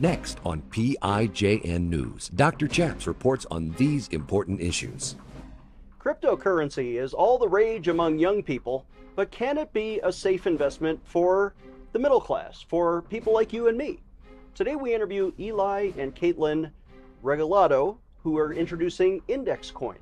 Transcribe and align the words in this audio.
Next 0.00 0.38
on 0.46 0.62
PIJN 0.70 1.90
News, 1.90 2.28
Dr. 2.28 2.66
Chaps 2.66 3.06
reports 3.06 3.44
on 3.50 3.72
these 3.72 4.08
important 4.08 4.62
issues. 4.62 5.14
Cryptocurrency 6.00 6.98
is 6.98 7.12
all 7.12 7.36
the 7.36 7.46
rage 7.46 7.88
among 7.88 8.18
young 8.18 8.42
people, 8.42 8.86
but 9.14 9.30
can 9.30 9.58
it 9.58 9.70
be 9.74 10.00
a 10.02 10.10
safe 10.10 10.46
investment 10.46 10.98
for 11.04 11.54
the 11.92 11.98
middle 11.98 12.20
class, 12.20 12.64
for 12.66 13.02
people 13.10 13.34
like 13.34 13.52
you 13.52 13.68
and 13.68 13.76
me? 13.76 14.00
Today 14.54 14.74
we 14.74 14.94
interview 14.94 15.32
Eli 15.38 15.90
and 15.98 16.16
Caitlin 16.16 16.70
Regalado, 17.22 17.98
who 18.22 18.38
are 18.38 18.54
introducing 18.54 19.20
Index 19.28 19.70
Coin. 19.70 19.98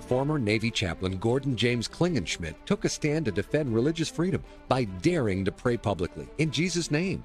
Former 0.00 0.38
Navy 0.38 0.70
chaplain 0.70 1.16
Gordon 1.16 1.56
James 1.56 1.88
Klingenschmidt 1.88 2.56
took 2.66 2.84
a 2.84 2.90
stand 2.90 3.24
to 3.24 3.32
defend 3.32 3.74
religious 3.74 4.10
freedom 4.10 4.44
by 4.68 4.84
daring 4.84 5.46
to 5.46 5.50
pray 5.50 5.78
publicly 5.78 6.28
in 6.36 6.50
Jesus' 6.50 6.90
name. 6.90 7.24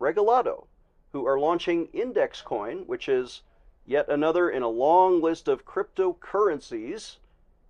Regalado, 0.00 0.66
who 1.12 1.26
are 1.26 1.38
launching 1.38 1.88
Index 1.92 2.40
Coin, 2.40 2.84
which 2.86 3.08
is 3.08 3.42
yet 3.86 4.08
another 4.08 4.50
in 4.50 4.62
a 4.62 4.68
long 4.68 5.20
list 5.20 5.48
of 5.48 5.64
cryptocurrencies. 5.64 7.16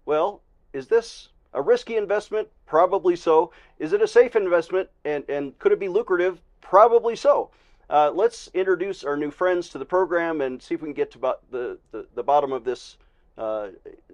Well, 0.06 0.40
is 0.72 0.86
this 0.86 1.28
a 1.52 1.60
risky 1.60 1.96
investment? 1.96 2.48
Probably 2.66 3.16
so. 3.16 3.52
Is 3.78 3.92
it 3.92 4.02
a 4.02 4.06
safe 4.06 4.36
investment? 4.36 4.88
And, 5.04 5.24
and 5.28 5.58
could 5.58 5.72
it 5.72 5.80
be 5.80 5.88
lucrative? 5.88 6.40
Probably 6.60 7.16
so. 7.16 7.50
Uh, 7.88 8.12
let's 8.14 8.48
introduce 8.54 9.02
our 9.02 9.16
new 9.16 9.32
friends 9.32 9.68
to 9.70 9.78
the 9.78 9.84
program 9.84 10.40
and 10.40 10.62
see 10.62 10.76
if 10.76 10.82
we 10.82 10.86
can 10.86 10.94
get 10.94 11.10
to 11.10 11.18
the, 11.50 11.78
the, 11.90 12.06
the 12.14 12.22
bottom 12.22 12.52
of 12.52 12.62
this 12.62 12.96
uh, 13.36 13.68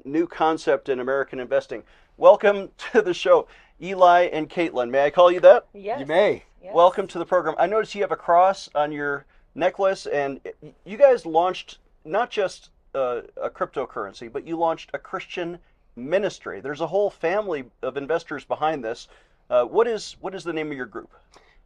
new 0.04 0.26
concept 0.26 0.88
in 0.88 1.00
American 1.00 1.40
investing. 1.40 1.82
Welcome 2.16 2.70
to 2.92 3.02
the 3.02 3.12
show, 3.12 3.48
Eli 3.82 4.28
and 4.32 4.48
Caitlin. 4.48 4.88
May 4.88 5.04
I 5.04 5.10
call 5.10 5.30
you 5.30 5.40
that? 5.40 5.66
Yes. 5.74 6.00
You 6.00 6.06
may. 6.06 6.44
Yes. 6.66 6.74
Welcome 6.74 7.06
to 7.08 7.20
the 7.20 7.24
program. 7.24 7.54
I 7.60 7.66
notice 7.66 7.94
you 7.94 8.00
have 8.00 8.10
a 8.10 8.16
cross 8.16 8.68
on 8.74 8.90
your 8.90 9.24
necklace, 9.54 10.04
and 10.04 10.40
you 10.84 10.96
guys 10.96 11.24
launched 11.24 11.78
not 12.04 12.28
just 12.28 12.70
uh, 12.92 13.20
a 13.40 13.48
cryptocurrency, 13.48 14.32
but 14.32 14.44
you 14.44 14.56
launched 14.56 14.90
a 14.92 14.98
Christian 14.98 15.60
ministry. 15.94 16.60
There's 16.60 16.80
a 16.80 16.88
whole 16.88 17.08
family 17.08 17.66
of 17.82 17.96
investors 17.96 18.44
behind 18.44 18.82
this. 18.82 19.06
Uh, 19.48 19.62
what 19.62 19.86
is 19.86 20.16
what 20.20 20.34
is 20.34 20.42
the 20.42 20.52
name 20.52 20.72
of 20.72 20.76
your 20.76 20.86
group? 20.86 21.12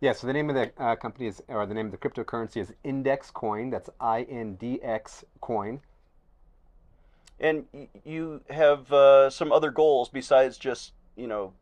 Yeah, 0.03 0.13
so 0.13 0.27
the 0.27 0.35
name 0.35 0.51
of 0.51 0.55
the 0.55 0.71
uh, 0.77 0.97
company 0.97 1.29
is, 1.29 1.43
or 1.49 1.65
the 1.65 1.73
name 1.73 1.87
of 1.87 1.93
the 1.93 1.99
cryptocurrency 1.99 2.59
is 2.59 2.71
Index 2.85 3.31
Coin. 3.31 3.71
That's 3.71 3.89
I 4.03 4.25
N 4.25 4.57
D 4.57 4.81
X 4.83 5.25
Coin. 5.41 5.81
And 7.39 7.65
you 8.05 8.43
have 8.51 8.93
uh, 8.93 9.31
some 9.31 9.51
other 9.51 9.71
goals 9.71 10.11
besides 10.11 10.59
just 10.59 10.93
you 11.17 11.27
know 11.27 11.55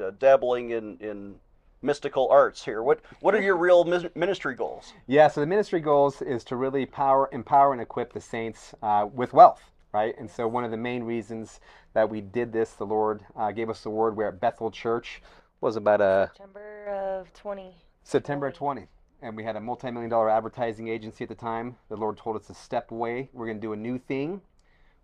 uh, 0.00 0.12
dabbling 0.20 0.70
in 0.70 0.98
in 1.00 1.34
mystical 1.82 2.28
arts 2.30 2.64
here. 2.64 2.82
What 2.82 3.00
what 3.20 3.34
are 3.34 3.40
your 3.40 3.56
real 3.56 3.84
ministry 4.14 4.54
goals? 4.54 4.92
Yeah, 5.06 5.28
so 5.28 5.40
the 5.40 5.46
ministry 5.46 5.80
goals 5.80 6.22
is 6.22 6.44
to 6.44 6.56
really 6.56 6.86
power, 6.86 7.28
empower, 7.32 7.72
and 7.72 7.80
equip 7.80 8.12
the 8.12 8.20
saints 8.20 8.74
uh, 8.82 9.08
with 9.12 9.32
wealth, 9.32 9.62
right? 9.92 10.14
And 10.18 10.30
so 10.30 10.46
one 10.46 10.64
of 10.64 10.70
the 10.70 10.76
main 10.76 11.02
reasons 11.02 11.60
that 11.94 12.08
we 12.08 12.20
did 12.20 12.52
this, 12.52 12.72
the 12.72 12.86
Lord 12.86 13.24
uh, 13.36 13.50
gave 13.50 13.70
us 13.70 13.82
the 13.82 13.90
word. 13.90 14.16
We're 14.16 14.28
at 14.28 14.40
Bethel 14.40 14.70
Church. 14.70 15.22
Was 15.60 15.76
about 15.76 16.00
a 16.00 16.30
September 16.32 16.86
of 16.86 17.32
20. 17.34 17.74
September 18.02 18.50
20. 18.50 18.86
And 19.22 19.36
we 19.36 19.44
had 19.44 19.56
a 19.56 19.60
multi 19.60 19.90
million 19.90 20.10
dollar 20.10 20.30
advertising 20.30 20.88
agency 20.88 21.24
at 21.24 21.28
the 21.28 21.34
time. 21.34 21.76
The 21.90 21.96
Lord 21.96 22.16
told 22.16 22.36
us 22.36 22.46
to 22.46 22.54
step 22.54 22.90
away. 22.90 23.28
We're 23.34 23.44
going 23.44 23.58
to 23.58 23.66
do 23.66 23.74
a 23.74 23.76
new 23.76 23.98
thing. 23.98 24.40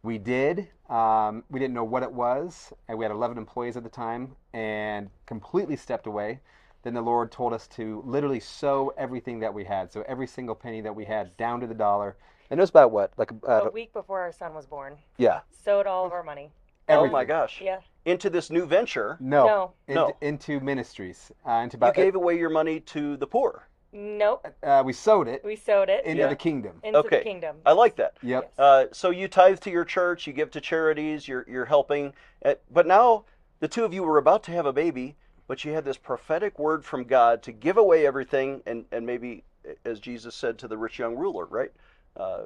We 0.03 0.17
did. 0.17 0.69
Um, 0.89 1.45
we 1.51 1.61
didn't 1.61 1.75
know 1.75 1.85
what 1.85 2.03
it 2.03 2.13
was. 2.13 2.73
And 2.89 2.97
we 2.97 3.05
had 3.05 3.13
11 3.13 3.37
employees 3.37 3.77
at 3.77 3.83
the 3.83 3.91
time 3.91 4.35
and 4.55 5.11
completely 5.27 5.77
stepped 5.77 6.07
away. 6.07 6.41
Then 6.87 6.95
the 6.95 7.03
Lord 7.03 7.33
told 7.33 7.53
us 7.53 7.67
to 7.75 8.01
literally 8.07 8.39
sow 8.39 8.93
everything 8.97 9.41
that 9.41 9.53
we 9.53 9.65
had. 9.65 9.91
So 9.93 10.05
every 10.07 10.29
single 10.29 10.55
penny 10.55 10.81
that 10.83 10.95
we 10.95 11.05
had 11.05 11.37
down 11.37 11.59
to 11.59 11.67
the 11.67 11.75
dollar. 11.75 12.17
And 12.49 12.61
it 12.61 12.63
was 12.63 12.71
about 12.71 12.93
what? 12.93 13.13
Like, 13.17 13.33
uh, 13.49 13.63
a 13.65 13.71
week 13.73 13.93
before 13.93 14.21
our 14.21 14.31
son 14.31 14.55
was 14.55 14.67
born. 14.67 14.97
yeah. 15.17 15.41
Sowed 15.65 15.89
all 15.89 16.07
of 16.07 16.13
our 16.13 16.23
money. 16.23 16.53
Oh 16.89 17.09
my 17.09 17.25
gosh! 17.25 17.61
Yeah. 17.61 17.81
Into 18.05 18.31
this 18.31 18.51
new 18.51 18.67
venture, 18.67 19.17
No. 19.19 19.47
No. 19.47 19.73
Into, 19.89 20.01
No. 20.01 20.17
into 20.21 20.61
ministries. 20.61 21.33
Uh, 21.45 21.55
into 21.65 21.75
you 21.75 21.79
about, 21.79 21.95
gave 21.97 22.15
away 22.15 22.39
your 22.39 22.51
money 22.51 22.79
to 22.79 23.17
the 23.17 23.27
poor. 23.27 23.67
Nope. 23.93 24.47
uh, 24.63 24.85
we 24.87 24.93
sowed 24.93 25.27
it 25.27 25.43
We 25.45 25.57
sowed 25.57 25.89
it 25.89 26.05
into 26.05 26.23
Yeah. 26.23 26.29
the 26.29 26.37
kingdom. 26.37 26.79
into 26.85 27.01
Okay. 27.01 27.19
the 27.19 27.25
kingdom. 27.25 27.57
I 27.67 27.73
like 27.73 27.97
that. 27.97 28.17
Yep. 28.23 28.45
Yes. 28.45 28.59
Uh, 28.61 28.85
so 28.93 29.11
you 29.11 29.27
tithe 29.27 29.59
to 29.59 29.71
your 29.73 29.85
church, 29.85 30.29
you 30.29 30.33
give 30.33 30.53
to 30.53 30.61
charities, 30.61 31.27
you're 31.27 31.45
you're 31.49 31.65
helping. 31.65 32.13
Uh, 32.45 32.55
but 32.71 32.87
now 32.87 33.25
the 33.59 33.67
two 33.67 33.85
of 33.85 33.93
you 33.93 34.05
were 34.05 34.19
about 34.19 34.45
to 34.45 34.53
have 34.53 34.67
a 34.67 34.73
baby, 34.73 35.17
but 35.47 35.65
you 35.65 35.73
had 35.73 35.85
this 35.85 35.97
prophetic 35.97 36.59
word 36.59 36.85
from 36.85 37.05
God 37.05 37.43
to 37.45 37.53
give 37.53 37.77
away 37.77 38.07
everything, 38.07 38.63
and 38.67 38.85
and 38.93 39.07
maybe 39.07 39.45
as 39.85 40.01
Jesus 40.01 40.35
said 40.35 40.59
to 40.59 40.69
the 40.69 40.79
rich 40.79 40.99
young 40.99 41.17
ruler, 41.17 41.47
right? 41.47 41.73
Uh, 42.17 42.45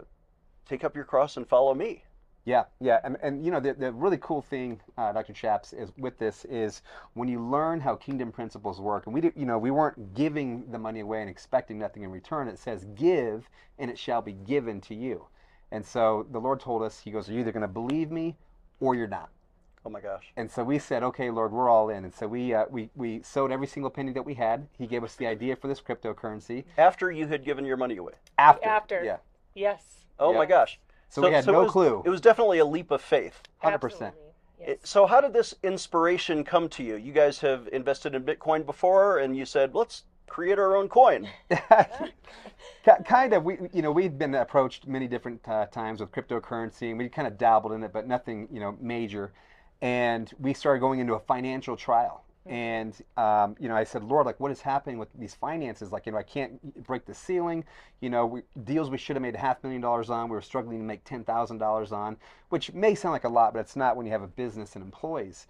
take 0.66 0.84
up 0.84 0.94
your 0.94 1.04
cross 1.04 1.36
and 1.36 1.46
follow 1.46 1.74
me. 1.74 2.04
Yeah, 2.46 2.64
yeah, 2.80 3.00
and, 3.04 3.18
and 3.22 3.44
you 3.44 3.50
know 3.50 3.60
the, 3.60 3.74
the 3.74 3.92
really 3.92 4.16
cool 4.16 4.40
thing, 4.40 4.80
uh, 4.96 5.12
Dr. 5.12 5.34
Chaps, 5.34 5.74
is 5.74 5.92
with 5.98 6.18
this 6.18 6.46
is 6.46 6.80
when 7.12 7.28
you 7.28 7.44
learn 7.44 7.80
how 7.80 7.96
kingdom 7.96 8.32
principles 8.32 8.80
work, 8.80 9.06
and 9.06 9.14
we 9.14 9.30
you 9.36 9.44
know 9.44 9.58
we 9.58 9.70
weren't 9.70 10.14
giving 10.14 10.70
the 10.70 10.78
money 10.78 11.00
away 11.00 11.20
and 11.20 11.28
expecting 11.28 11.78
nothing 11.78 12.02
in 12.02 12.10
return. 12.10 12.48
It 12.48 12.58
says, 12.58 12.86
"Give, 12.94 13.48
and 13.78 13.90
it 13.90 13.98
shall 13.98 14.22
be 14.22 14.32
given 14.32 14.80
to 14.82 14.94
you." 14.94 15.26
And 15.70 15.84
so 15.84 16.26
the 16.30 16.40
Lord 16.40 16.60
told 16.60 16.82
us, 16.82 16.98
He 16.98 17.10
goes, 17.10 17.28
"You're 17.28 17.40
either 17.40 17.52
going 17.52 17.60
to 17.60 17.68
believe 17.68 18.10
me, 18.10 18.36
or 18.80 18.94
you're 18.94 19.06
not." 19.06 19.28
Oh 19.84 19.90
my 19.90 20.00
gosh! 20.00 20.32
And 20.36 20.50
so 20.50 20.62
we 20.62 20.78
said, 20.78 21.02
"Okay, 21.02 21.30
Lord, 21.30 21.52
we're 21.52 21.68
all 21.70 21.88
in." 21.88 22.04
And 22.04 22.14
so 22.14 22.26
we 22.26 22.52
uh, 22.52 22.66
we 22.68 22.90
we 22.94 23.22
sowed 23.22 23.50
every 23.50 23.66
single 23.66 23.90
penny 23.90 24.12
that 24.12 24.24
we 24.24 24.34
had. 24.34 24.66
He 24.78 24.86
gave 24.86 25.02
us 25.02 25.14
the 25.16 25.26
idea 25.26 25.56
for 25.56 25.68
this 25.68 25.80
cryptocurrency. 25.80 26.64
After 26.76 27.10
you 27.10 27.26
had 27.26 27.44
given 27.44 27.64
your 27.64 27.78
money 27.78 27.96
away. 27.96 28.12
After, 28.38 28.68
After. 28.68 29.04
yeah. 29.04 29.16
Yes. 29.54 30.04
Oh 30.18 30.32
Yeah. 30.32 30.38
my 30.38 30.46
gosh! 30.46 30.78
So, 31.08 31.22
we 31.22 31.32
had 31.32 31.44
it 31.48 31.50
no 31.50 31.62
was, 31.62 31.72
clue. 31.72 32.02
It 32.04 32.10
was 32.10 32.20
definitely 32.20 32.58
a 32.58 32.64
leap 32.64 32.90
of 32.90 33.00
faith. 33.00 33.42
100%. 33.64 34.12
Yes. 34.60 34.78
So 34.84 35.06
how 35.06 35.20
did 35.22 35.32
this 35.32 35.54
inspiration 35.62 36.44
come 36.44 36.68
to 36.70 36.82
you? 36.84 36.96
You 36.96 37.12
guys 37.12 37.40
have 37.40 37.66
invested 37.72 38.14
in 38.14 38.22
Bitcoin 38.22 38.66
before, 38.66 39.18
and 39.18 39.34
you 39.34 39.46
said, 39.46 39.74
"Let's 39.74 40.04
create 40.28 40.58
our 40.58 40.76
own 40.76 40.88
coin." 40.90 41.26
Kind 43.06 43.32
of 43.34 43.44
we 43.44 43.58
you 43.72 43.82
know 43.82 43.92
we've 43.92 44.16
been 44.18 44.34
approached 44.34 44.86
many 44.86 45.06
different 45.06 45.46
uh, 45.48 45.66
times 45.66 46.00
with 46.00 46.10
cryptocurrency 46.12 46.90
and 46.90 46.98
we 46.98 47.08
kind 47.08 47.26
of 47.28 47.36
dabbled 47.36 47.72
in 47.72 47.82
it 47.82 47.92
but 47.92 48.06
nothing 48.06 48.48
you 48.50 48.58
know 48.60 48.76
major 48.80 49.32
and 49.82 50.30
we 50.38 50.52
started 50.52 50.80
going 50.80 51.00
into 51.00 51.14
a 51.14 51.20
financial 51.20 51.76
trial. 51.76 52.24
And 52.46 52.96
um, 53.18 53.54
you 53.60 53.68
know 53.68 53.76
i 53.76 53.84
said 53.84 54.02
lord 54.02 54.24
like 54.24 54.40
what 54.40 54.50
is 54.50 54.62
happening 54.62 54.98
with 54.98 55.08
these 55.18 55.34
finances? 55.34 55.92
Like 55.92 56.06
you 56.06 56.12
know 56.12 56.18
i 56.18 56.22
can't 56.22 56.84
break 56.86 57.04
the 57.04 57.14
ceiling. 57.14 57.64
You 58.00 58.08
know 58.08 58.26
we, 58.26 58.42
deals 58.64 58.90
we 58.90 58.96
should 58.96 59.14
have 59.14 59.22
made 59.22 59.34
a 59.34 59.38
half 59.38 59.62
million 59.62 59.82
dollars 59.82 60.08
on 60.08 60.28
we 60.28 60.34
were 60.34 60.42
struggling 60.42 60.78
to 60.78 60.84
make 60.84 61.04
$10000 61.04 61.92
on 61.92 62.16
which 62.48 62.72
may 62.72 62.94
sound 62.94 63.12
like 63.12 63.24
a 63.24 63.28
lot 63.28 63.52
but 63.52 63.60
it's 63.60 63.76
not 63.76 63.96
when 63.96 64.06
you 64.06 64.12
have 64.12 64.22
a 64.22 64.26
business 64.26 64.74
and 64.74 64.84
employees. 64.84 65.46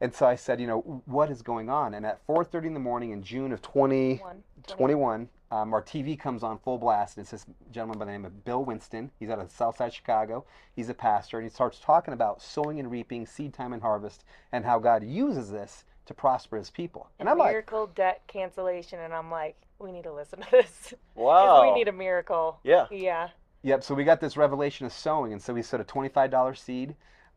And 0.00 0.14
so 0.14 0.26
i 0.26 0.36
said 0.36 0.60
you 0.60 0.66
know 0.66 1.02
what 1.06 1.30
is 1.30 1.40
going 1.40 1.70
on? 1.70 1.94
And 1.94 2.04
at 2.04 2.24
4.30 2.26 2.66
in 2.66 2.74
the 2.74 2.80
morning 2.80 3.10
in 3.12 3.22
june 3.22 3.50
of 3.50 3.62
20, 3.62 4.16
One. 4.16 4.42
21, 4.66 5.28
um, 5.54 5.72
our 5.72 5.82
TV 5.82 6.18
comes 6.18 6.42
on 6.42 6.58
full 6.58 6.78
blast, 6.78 7.16
and 7.16 7.22
it's 7.22 7.30
this 7.30 7.46
gentleman 7.70 7.98
by 7.98 8.06
the 8.06 8.10
name 8.10 8.24
of 8.24 8.44
Bill 8.44 8.64
Winston. 8.64 9.10
He's 9.20 9.30
out 9.30 9.38
of 9.38 9.50
Southside 9.50 9.92
Chicago. 9.94 10.44
He's 10.74 10.88
a 10.88 10.94
pastor, 10.94 11.38
and 11.38 11.48
he 11.48 11.54
starts 11.54 11.78
talking 11.78 12.12
about 12.12 12.42
sowing 12.42 12.80
and 12.80 12.90
reaping, 12.90 13.24
seed 13.24 13.54
time 13.54 13.72
and 13.72 13.80
harvest, 13.82 14.24
and 14.52 14.64
how 14.64 14.78
God 14.80 15.04
uses 15.04 15.50
this 15.50 15.84
to 16.06 16.14
prosper 16.14 16.56
His 16.56 16.70
people. 16.70 17.08
And, 17.20 17.28
I'm 17.28 17.38
like, 17.38 17.52
miracle 17.52 17.86
debt 17.94 18.22
cancellation, 18.26 18.98
and 18.98 19.14
I'm 19.14 19.30
like, 19.30 19.56
we 19.78 19.92
need 19.92 20.04
to 20.04 20.12
listen 20.12 20.40
to 20.40 20.50
this. 20.50 20.88
'Cause 20.90 20.98
Wow! 21.14 21.62
we 21.62 21.70
need 21.72 21.88
a 21.88 21.92
miracle. 21.92 22.58
yeah. 22.64 22.86
Yeah. 22.90 23.28
Yep. 23.62 23.82
So 23.84 23.94
we 23.94 24.04
got 24.04 24.20
this 24.20 24.36
revelation 24.36 24.84
of 24.86 24.92
sowing, 24.92 25.32
and 25.32 25.40
so 25.40 25.54
we 25.54 25.62
sowed 25.62 25.80
a 25.80 25.84
twenty-five 25.84 26.30
dollar 26.30 26.54
seed, 26.54 26.96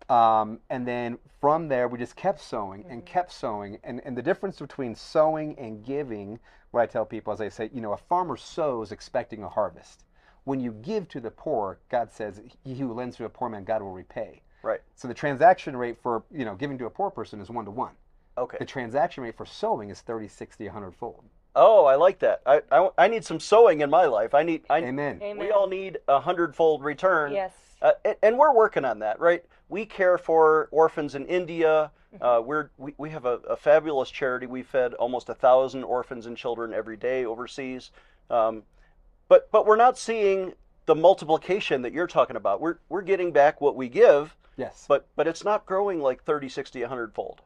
um, 0.10 0.60
and 0.70 0.86
then 0.88 1.18
from 1.40 1.68
there 1.70 1.88
we 1.88 1.98
just 2.00 2.16
kept 2.16 2.42
sowing 2.42 2.84
and 2.90 3.06
kept 3.06 3.32
sowing, 3.32 3.78
and 3.84 4.02
and 4.06 4.18
the 4.18 4.22
difference 4.22 4.60
between 4.60 4.94
sowing 4.96 5.58
and 5.58 5.86
giving, 5.86 6.40
what 6.72 6.82
I 6.82 6.86
tell 6.86 7.06
people 7.06 7.34
is 7.34 7.42
I 7.42 7.50
say, 7.50 7.70
you 7.74 7.82
know, 7.82 7.94
a 7.94 7.98
farmer 7.98 8.38
sows 8.38 8.92
expecting 8.92 9.44
a 9.44 9.50
harvest. 9.50 10.04
When 10.44 10.60
you 10.60 10.72
give 10.72 11.08
to 11.10 11.20
the 11.20 11.32
poor, 11.32 11.80
God 11.90 12.10
says, 12.12 12.42
"He 12.64 12.76
who 12.76 12.94
lends 12.94 13.18
to 13.18 13.26
a 13.26 13.30
poor 13.30 13.50
man, 13.50 13.64
God 13.66 13.82
will 13.82 13.92
repay." 13.92 14.42
Right. 14.64 14.82
So 14.96 15.08
the 15.08 15.14
transaction 15.14 15.76
rate 15.76 15.98
for 16.02 16.24
you 16.32 16.46
know 16.46 16.56
giving 16.56 16.78
to 16.78 16.86
a 16.86 16.90
poor 16.90 17.12
person 17.12 17.42
is 17.42 17.50
one 17.50 17.66
to 17.66 17.72
one. 17.72 17.94
Okay. 18.38 18.58
The 18.60 18.66
transaction 18.66 19.24
rate 19.24 19.36
for 19.36 19.46
sowing 19.46 19.90
is 19.90 20.02
30, 20.02 20.28
60, 20.28 20.66
100 20.66 20.96
fold. 20.96 21.24
Oh, 21.56 21.86
I 21.86 21.96
like 21.96 22.20
that. 22.20 22.42
I, 22.46 22.62
I, 22.72 22.90
I 23.00 23.08
need 23.08 23.26
some 23.26 23.40
sowing 23.40 23.82
in 23.82 23.90
my 23.90 24.06
life. 24.06 24.36
I 24.36 24.44
need. 24.44 24.64
I, 24.70 24.78
Amen. 24.78 25.20
Amen. 25.24 25.40
We 25.40 25.52
all 25.52 25.68
need 25.68 25.98
a 26.08 26.20
hundredfold 26.20 26.84
return. 26.84 27.34
Yes. 27.34 27.52
Uh, 27.82 27.94
and, 28.06 28.16
and 28.22 28.38
we're 28.38 28.54
working 28.54 28.86
on 28.86 29.00
that, 29.00 29.20
right? 29.20 29.44
We 29.70 29.86
care 29.86 30.18
for 30.18 30.70
orphans 30.72 31.16
in 31.16 31.26
India. 31.26 31.92
Uh, 32.22 32.42
we're, 32.44 32.70
we, 32.78 32.94
we 32.98 33.10
have 33.10 33.26
a, 33.26 33.40
a 33.50 33.56
fabulous 33.56 34.10
charity. 34.10 34.48
We 34.48 34.64
fed 34.64 34.94
almost 34.96 35.30
a 35.30 35.34
thousand 35.36 35.84
orphans 35.84 36.26
and 36.26 36.38
children 36.38 36.74
every 36.74 36.98
day 36.98 37.26
overseas. 37.26 37.92
Um, 38.30 38.64
but 39.28 39.52
but 39.52 39.66
we're 39.66 39.76
not 39.76 39.98
seeing 39.98 40.54
the 40.86 40.96
multiplication 40.96 41.82
that 41.82 41.94
you're 41.94 42.08
talking 42.08 42.36
about. 42.36 42.62
We're 42.62 42.78
we're 42.90 43.02
getting 43.02 43.32
back 43.32 43.60
what 43.62 43.76
we 43.76 43.90
give, 43.90 44.36
Yes. 44.56 44.86
but 44.88 45.08
but 45.16 45.28
it's 45.28 45.44
not 45.44 45.66
growing 45.66 46.00
like 46.02 46.24
30, 46.24 46.50
60, 46.50 46.82
100 46.82 47.14
fold. 47.14 47.42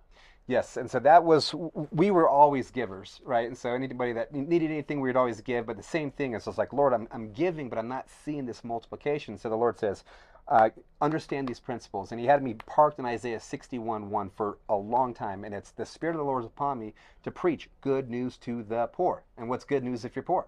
Yes, 0.47 0.75
and 0.75 0.89
so 0.89 0.99
that 0.99 1.23
was 1.23 1.53
we 1.91 2.11
were 2.11 2.27
always 2.27 2.71
givers, 2.71 3.21
right? 3.23 3.47
And 3.47 3.57
so 3.57 3.69
anybody 3.73 4.11
that 4.13 4.33
needed 4.33 4.69
anything, 4.71 4.99
we'd 4.99 5.15
always 5.15 5.39
give. 5.41 5.65
But 5.65 5.77
the 5.77 5.83
same 5.83 6.11
thing 6.11 6.33
is, 6.33 6.45
it's 6.47 6.57
like, 6.57 6.73
Lord, 6.73 6.93
I'm 6.93 7.07
I'm 7.11 7.31
giving, 7.31 7.69
but 7.69 7.77
I'm 7.79 7.87
not 7.87 8.07
seeing 8.25 8.45
this 8.45 8.63
multiplication. 8.63 9.37
So 9.37 9.49
the 9.49 9.55
Lord 9.55 9.79
says, 9.79 10.03
uh, 10.47 10.69
understand 11.01 11.47
these 11.47 11.59
principles. 11.59 12.11
And 12.11 12.19
He 12.19 12.27
had 12.27 12.43
me 12.43 12.53
parked 12.53 12.99
in 12.99 13.05
Isaiah 13.05 13.39
61:1 13.39 14.29
for 14.35 14.57
a 14.69 14.75
long 14.75 15.13
time, 15.13 15.43
and 15.43 15.53
it's 15.53 15.71
the 15.71 15.85
Spirit 15.85 16.13
of 16.15 16.19
the 16.19 16.25
Lord 16.25 16.43
is 16.43 16.47
upon 16.47 16.79
me 16.79 16.93
to 17.23 17.31
preach 17.31 17.69
good 17.81 18.09
news 18.09 18.37
to 18.37 18.63
the 18.63 18.87
poor. 18.87 19.23
And 19.37 19.47
what's 19.49 19.65
good 19.65 19.83
news 19.83 20.05
if 20.05 20.15
you're 20.15 20.23
poor? 20.23 20.47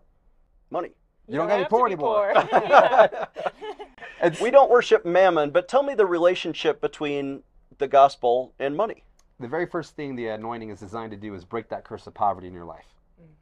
Money. 0.70 0.92
You 1.28 1.36
don't 1.38 1.48
gotta 1.48 1.60
be 1.60 1.64
have 1.64 1.70
poor 1.70 1.86
anymore. 1.88 2.34
poor. 2.36 2.62
Yeah. 2.70 3.26
We 4.42 4.52
don't 4.52 4.72
worship 4.72 5.06
mammon, 5.06 5.50
but 5.52 5.68
tell 5.68 5.84
me 5.84 5.96
the 5.96 6.06
relationship 6.06 6.80
between 6.80 7.44
the 7.78 7.88
gospel 7.90 8.54
and 8.58 8.74
money. 8.76 9.04
the 9.40 9.48
very 9.50 9.66
first 9.66 9.96
thing 9.98 10.16
the 10.16 10.28
anointing 10.28 10.70
is 10.70 10.80
designed 10.80 11.12
to 11.12 11.18
do 11.18 11.34
is 11.36 11.44
break 11.44 11.68
that 11.70 11.84
curse 11.84 12.08
of 12.08 12.14
poverty 12.14 12.48
in 12.48 12.54
your 12.54 12.64
life. 12.64 12.86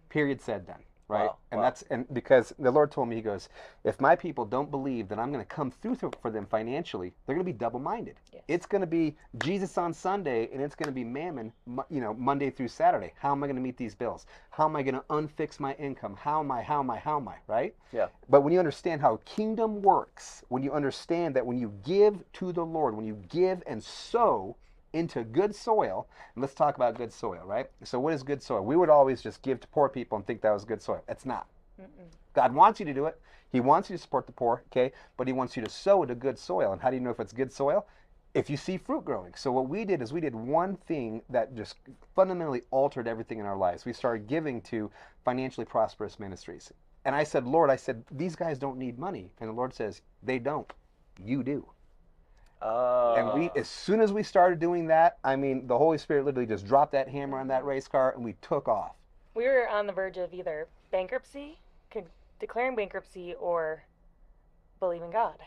Period. 0.09 0.41
Said 0.41 0.65
done. 0.65 0.81
Right. 1.11 1.25
Wow, 1.25 1.37
And 1.51 1.59
wow. 1.59 1.65
that's 1.65 1.81
and 1.91 2.05
because 2.13 2.53
the 2.57 2.71
Lord 2.71 2.89
told 2.91 3.09
me, 3.09 3.17
He 3.17 3.21
goes, 3.21 3.49
if 3.83 3.99
my 3.99 4.15
people 4.15 4.45
don't 4.45 4.71
believe 4.71 5.09
that 5.09 5.19
I'm 5.19 5.31
going 5.31 5.43
to 5.43 5.49
come 5.49 5.69
through 5.69 5.95
for 6.21 6.31
them 6.31 6.45
financially, 6.45 7.13
they're 7.25 7.35
going 7.35 7.45
to 7.45 7.51
be 7.51 7.57
double-minded. 7.57 8.15
Yes. 8.33 8.43
It's 8.47 8.65
going 8.65 8.81
to 8.81 8.87
be 8.87 9.17
Jesus 9.37 9.77
on 9.77 9.93
Sunday, 9.93 10.49
and 10.53 10.61
it's 10.61 10.75
going 10.75 10.87
to 10.87 10.93
be 10.93 11.03
mammon, 11.03 11.51
you 11.89 11.99
know, 11.99 12.13
Monday 12.13 12.49
through 12.49 12.69
Saturday. 12.69 13.13
How 13.17 13.33
am 13.33 13.43
I 13.43 13.47
going 13.47 13.57
to 13.57 13.61
meet 13.61 13.75
these 13.77 13.93
bills? 13.93 14.25
How 14.51 14.65
am 14.65 14.75
I 14.77 14.83
going 14.83 14.95
to 14.95 15.01
unfix 15.09 15.59
my 15.59 15.73
income? 15.73 16.15
How 16.19 16.39
am 16.39 16.51
I? 16.51 16.61
How 16.61 16.79
am 16.79 16.89
I? 16.89 16.99
How 16.99 17.17
am 17.17 17.27
I? 17.27 17.35
Right. 17.47 17.75
Yeah. 17.91 18.07
But 18.29 18.41
when 18.41 18.53
you 18.53 18.59
understand 18.59 19.01
how 19.01 19.19
kingdom 19.25 19.81
works, 19.81 20.43
when 20.47 20.63
you 20.63 20.71
understand 20.71 21.35
that 21.35 21.45
when 21.45 21.57
you 21.57 21.73
give 21.83 22.23
to 22.33 22.53
the 22.53 22.65
Lord, 22.65 22.95
when 22.95 23.05
you 23.05 23.21
give 23.27 23.61
and 23.67 23.83
sow 23.83 24.55
into 24.93 25.23
good 25.23 25.55
soil, 25.55 26.07
and 26.35 26.41
let's 26.41 26.53
talk 26.53 26.75
about 26.75 26.95
good 26.97 27.11
soil, 27.13 27.41
right? 27.45 27.69
So, 27.83 27.99
what 27.99 28.13
is 28.13 28.23
good 28.23 28.41
soil? 28.41 28.61
We 28.63 28.75
would 28.75 28.89
always 28.89 29.21
just 29.21 29.41
give 29.41 29.59
to 29.61 29.67
poor 29.67 29.89
people 29.89 30.17
and 30.17 30.25
think 30.25 30.41
that 30.41 30.51
was 30.51 30.65
good 30.65 30.81
soil. 30.81 31.03
It's 31.07 31.25
not. 31.25 31.47
God 32.33 32.53
wants 32.53 32.79
you 32.79 32.85
to 32.85 32.93
do 32.93 33.05
it. 33.05 33.19
He 33.51 33.59
wants 33.59 33.89
you 33.89 33.97
to 33.97 34.01
support 34.01 34.25
the 34.25 34.31
poor, 34.31 34.63
okay? 34.71 34.93
But 35.17 35.27
He 35.27 35.33
wants 35.33 35.57
you 35.57 35.63
to 35.63 35.69
sow 35.69 36.01
into 36.03 36.15
good 36.15 36.37
soil. 36.37 36.71
And 36.73 36.81
how 36.81 36.89
do 36.89 36.95
you 36.95 37.01
know 37.01 37.09
if 37.09 37.19
it's 37.19 37.33
good 37.33 37.51
soil? 37.51 37.85
If 38.33 38.49
you 38.49 38.55
see 38.55 38.77
fruit 38.77 39.03
growing. 39.03 39.33
So, 39.35 39.51
what 39.51 39.67
we 39.67 39.83
did 39.83 40.01
is 40.01 40.13
we 40.13 40.21
did 40.21 40.35
one 40.35 40.77
thing 40.77 41.21
that 41.29 41.55
just 41.55 41.75
fundamentally 42.15 42.61
altered 42.71 43.07
everything 43.07 43.39
in 43.39 43.45
our 43.45 43.57
lives. 43.57 43.85
We 43.85 43.93
started 43.93 44.27
giving 44.27 44.61
to 44.63 44.89
financially 45.25 45.65
prosperous 45.65 46.19
ministries. 46.19 46.71
And 47.03 47.15
I 47.15 47.23
said, 47.23 47.45
Lord, 47.45 47.69
I 47.69 47.75
said, 47.75 48.03
these 48.11 48.35
guys 48.35 48.59
don't 48.59 48.77
need 48.77 48.99
money. 48.99 49.31
And 49.39 49.49
the 49.49 49.53
Lord 49.53 49.73
says, 49.73 50.01
they 50.21 50.37
don't. 50.39 50.71
You 51.23 51.43
do. 51.43 51.67
Uh, 52.61 53.15
And 53.15 53.33
we, 53.33 53.49
as 53.55 53.67
soon 53.67 54.01
as 54.01 54.13
we 54.13 54.23
started 54.23 54.59
doing 54.59 54.87
that, 54.87 55.17
I 55.23 55.35
mean, 55.35 55.67
the 55.67 55.77
Holy 55.77 55.97
Spirit 55.97 56.25
literally 56.25 56.45
just 56.47 56.65
dropped 56.65 56.91
that 56.91 57.07
hammer 57.09 57.39
on 57.39 57.47
that 57.47 57.65
race 57.65 57.87
car 57.87 58.13
and 58.15 58.23
we 58.23 58.33
took 58.41 58.67
off. 58.67 58.95
we 59.33 59.45
were 59.45 59.67
on 59.67 59.87
the 59.87 59.93
verge 59.93 60.17
of 60.17 60.33
either 60.33 60.67
bankruptcy, 60.91 61.57
declaring 62.39 62.75
bankruptcy, 62.75 63.33
or 63.35 63.83
believing 64.79 65.11
God. 65.11 65.37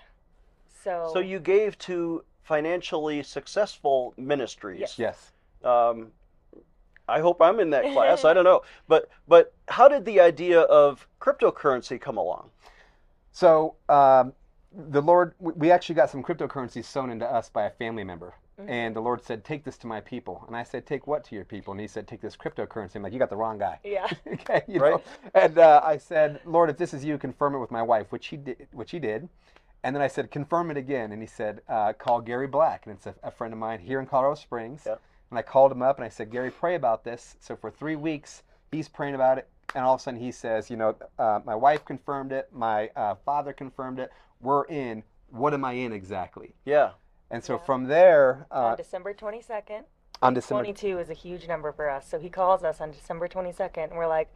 So, 0.83 1.11
so 1.13 1.19
you 1.19 1.39
gave 1.39 1.79
to 1.79 2.25
financially 2.43 3.23
successful 3.23 4.15
ministries. 4.17 4.81
Yes. 4.81 4.99
Yes. 4.99 5.33
Um, 5.63 6.13
I 7.09 7.21
hope 7.21 7.41
I'm 7.43 7.61
in 7.61 7.71
that 7.71 7.85
class. 7.93 8.25
I 8.25 8.33
don't 8.35 8.45
know, 8.45 8.63
but 8.89 9.09
but 9.29 9.53
how 9.69 9.89
did 9.89 10.05
the 10.05 10.21
idea 10.21 10.61
of 10.61 11.07
cryptocurrency 11.21 12.01
come 12.01 12.17
along? 12.17 12.51
So 13.33 13.75
um, 13.89 14.33
the 14.91 15.01
Lord, 15.03 15.35
we- 15.39 15.53
we 15.53 15.71
actually 15.71 15.95
got 15.95 16.11
some 16.11 16.23
cryptocurrency 16.23 16.85
sown 16.85 17.11
into 17.11 17.27
us 17.31 17.49
by 17.49 17.65
a 17.65 17.71
family 17.71 18.05
member. 18.05 18.35
And 18.69 18.95
the 18.95 19.01
Lord 19.01 19.21
said, 19.21 19.45
Take 19.45 19.65
this 19.65 19.77
to 19.79 19.89
my 19.89 20.01
people. 20.01 20.45
And 20.47 20.57
I 20.57 20.63
said, 20.63 20.87
Take 20.87 21.09
what 21.09 21.25
to 21.25 21.35
your 21.35 21.45
people? 21.45 21.73
And 21.73 21.81
he 21.81 21.89
said, 21.89 22.07
Take 22.07 22.21
this 22.21 22.37
cryptocurrency. 22.37 22.95
I'm 22.95 23.03
like, 23.03 23.13
You 23.13 23.19
got 23.19 23.29
the 23.31 23.37
wrong 23.37 23.59
guy. 23.59 23.81
yeah, 23.83 24.07
okay, 24.33 24.63
you 24.69 24.79
Right. 24.81 24.93
know. 24.95 25.03
And 25.35 25.59
uh, 25.59 25.81
I 25.85 25.97
said, 25.97 26.41
Lord, 26.45 26.71
if 26.71 26.77
this 26.77 26.95
is 26.95 27.05
you, 27.05 27.19
confirm 27.19 27.57
it 27.57 27.59
with 27.59 27.73
my 27.73 27.83
wife, 27.83 28.13
which 28.13 28.29
he 28.29 28.37
did. 28.37 28.69
Which 28.73 28.93
he 28.93 29.01
did. 29.01 29.29
And 29.83 29.95
then 29.95 30.03
I 30.03 30.07
said, 30.07 30.31
confirm 30.31 30.71
it 30.71 30.77
again. 30.77 31.11
And 31.11 31.21
he 31.21 31.27
said, 31.27 31.63
uh, 31.69 31.95
call 31.95 32.21
Gary 32.21 32.47
Black, 32.47 32.87
and 32.87 32.95
it's 32.95 33.07
a, 33.07 33.15
a 33.25 33.31
friend 33.33 33.53
of 33.53 33.59
mine 33.59 33.81
here 33.81 33.99
in 33.99 34.07
Colorado 34.07 34.37
Springs. 34.37 34.85
Yeah. 34.87 34.95
And 35.31 35.39
I 35.39 35.43
called 35.43 35.73
him 35.73 35.83
up 35.83 35.97
and 35.99 36.05
I 36.05 36.09
said, 36.09 36.31
Gary, 36.31 36.53
pray 36.53 36.77
about 36.77 37.03
this. 37.03 37.37
So 37.41 37.57
for 37.57 37.73
three 37.73 37.97
weeks, 37.97 38.45
he's 38.71 38.89
praying 38.89 39.17
about 39.17 39.37
it, 39.39 39.49
and 39.75 39.85
all 39.85 39.95
of 39.95 40.01
a 40.01 40.03
sudden 40.05 40.21
he 40.21 40.31
says, 40.31 40.71
you 40.71 40.77
know, 40.77 40.95
uh, 41.19 41.41
my 41.45 41.57
wife 41.57 41.85
confirmed 41.85 42.31
it, 42.31 42.49
my 42.53 42.89
uh, 42.95 43.17
father 43.27 43.53
confirmed 43.53 43.99
it. 43.99 44.13
We're 44.45 44.65
in. 44.65 45.03
What 45.31 45.55
am 45.55 45.65
I 45.65 45.73
in 45.73 45.93
exactly? 45.93 46.55
Yeah. 46.65 46.91
And 47.31 47.43
so 47.43 47.55
Yeah. 47.55 47.65
from 47.65 47.85
there, 47.85 48.47
uh, 48.53 48.67
on 48.67 48.77
December 48.77 49.13
22nd. 49.15 49.85
on 50.23 50.35
December, 50.35 50.63
22 50.65 50.99
is 51.01 51.11
a 51.11 51.15
huge 51.15 51.49
number 51.49 51.73
for 51.73 51.91
us. 51.91 52.07
So 52.07 52.19
he 52.21 52.29
calls 52.31 52.63
us 52.63 52.81
on 52.81 52.93
December 52.93 53.27
22nd, 53.27 53.85
and 53.91 53.97
we're 53.97 54.07
like, 54.07 54.29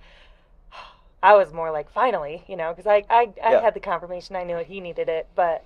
I 1.22 1.34
was 1.36 1.52
more 1.52 1.70
like, 1.70 1.90
finally, 1.90 2.44
you 2.48 2.56
know, 2.56 2.72
because 2.72 2.86
I, 2.86 3.04
I, 3.10 3.32
I 3.42 3.52
Yeah. 3.52 3.60
had 3.60 3.74
the 3.74 3.80
confirmation. 3.80 4.34
I 4.34 4.44
knew 4.44 4.56
it. 4.56 4.66
He 4.66 4.80
needed 4.80 5.08
it. 5.08 5.28
But 5.34 5.64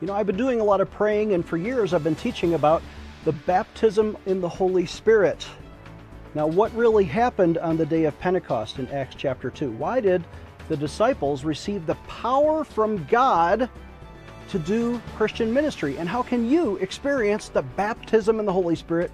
You 0.02 0.08
know, 0.08 0.14
I've 0.14 0.28
been 0.28 0.38
doing 0.38 0.62
a 0.62 0.64
lot 0.64 0.80
of 0.80 0.90
praying, 0.90 1.34
and 1.34 1.46
for 1.46 1.58
years 1.58 1.94
I've 1.94 2.06
been 2.06 2.16
teaching 2.16 2.54
about 2.54 2.82
the 3.26 3.34
baptism 3.34 4.18
in 4.26 4.40
the 4.40 4.48
Holy 4.48 4.86
Spirit. 4.86 5.46
Now, 6.36 6.48
what 6.48 6.74
really 6.74 7.04
happened 7.04 7.58
on 7.58 7.76
the 7.76 7.86
day 7.86 8.06
of 8.06 8.18
Pentecost 8.20 8.80
in 8.80 8.88
Acts 8.90 9.16
chapter 9.18 9.50
2? 9.50 9.72
Why 9.72 10.00
did 10.00 10.24
the 10.70 10.78
disciples 10.78 11.44
receive 11.44 11.86
the 11.86 11.96
power 12.08 12.64
from 12.64 13.04
God 13.06 13.70
to 14.48 14.60
do 14.60 15.02
Christian 15.18 15.54
ministry? 15.54 15.98
And 15.98 16.08
how 16.08 16.24
can 16.24 16.50
you 16.50 16.78
experience 16.78 17.50
the 17.50 17.64
baptism 17.64 18.40
in 18.40 18.46
the 18.46 18.54
Holy 18.54 18.78
Spirit 18.78 19.12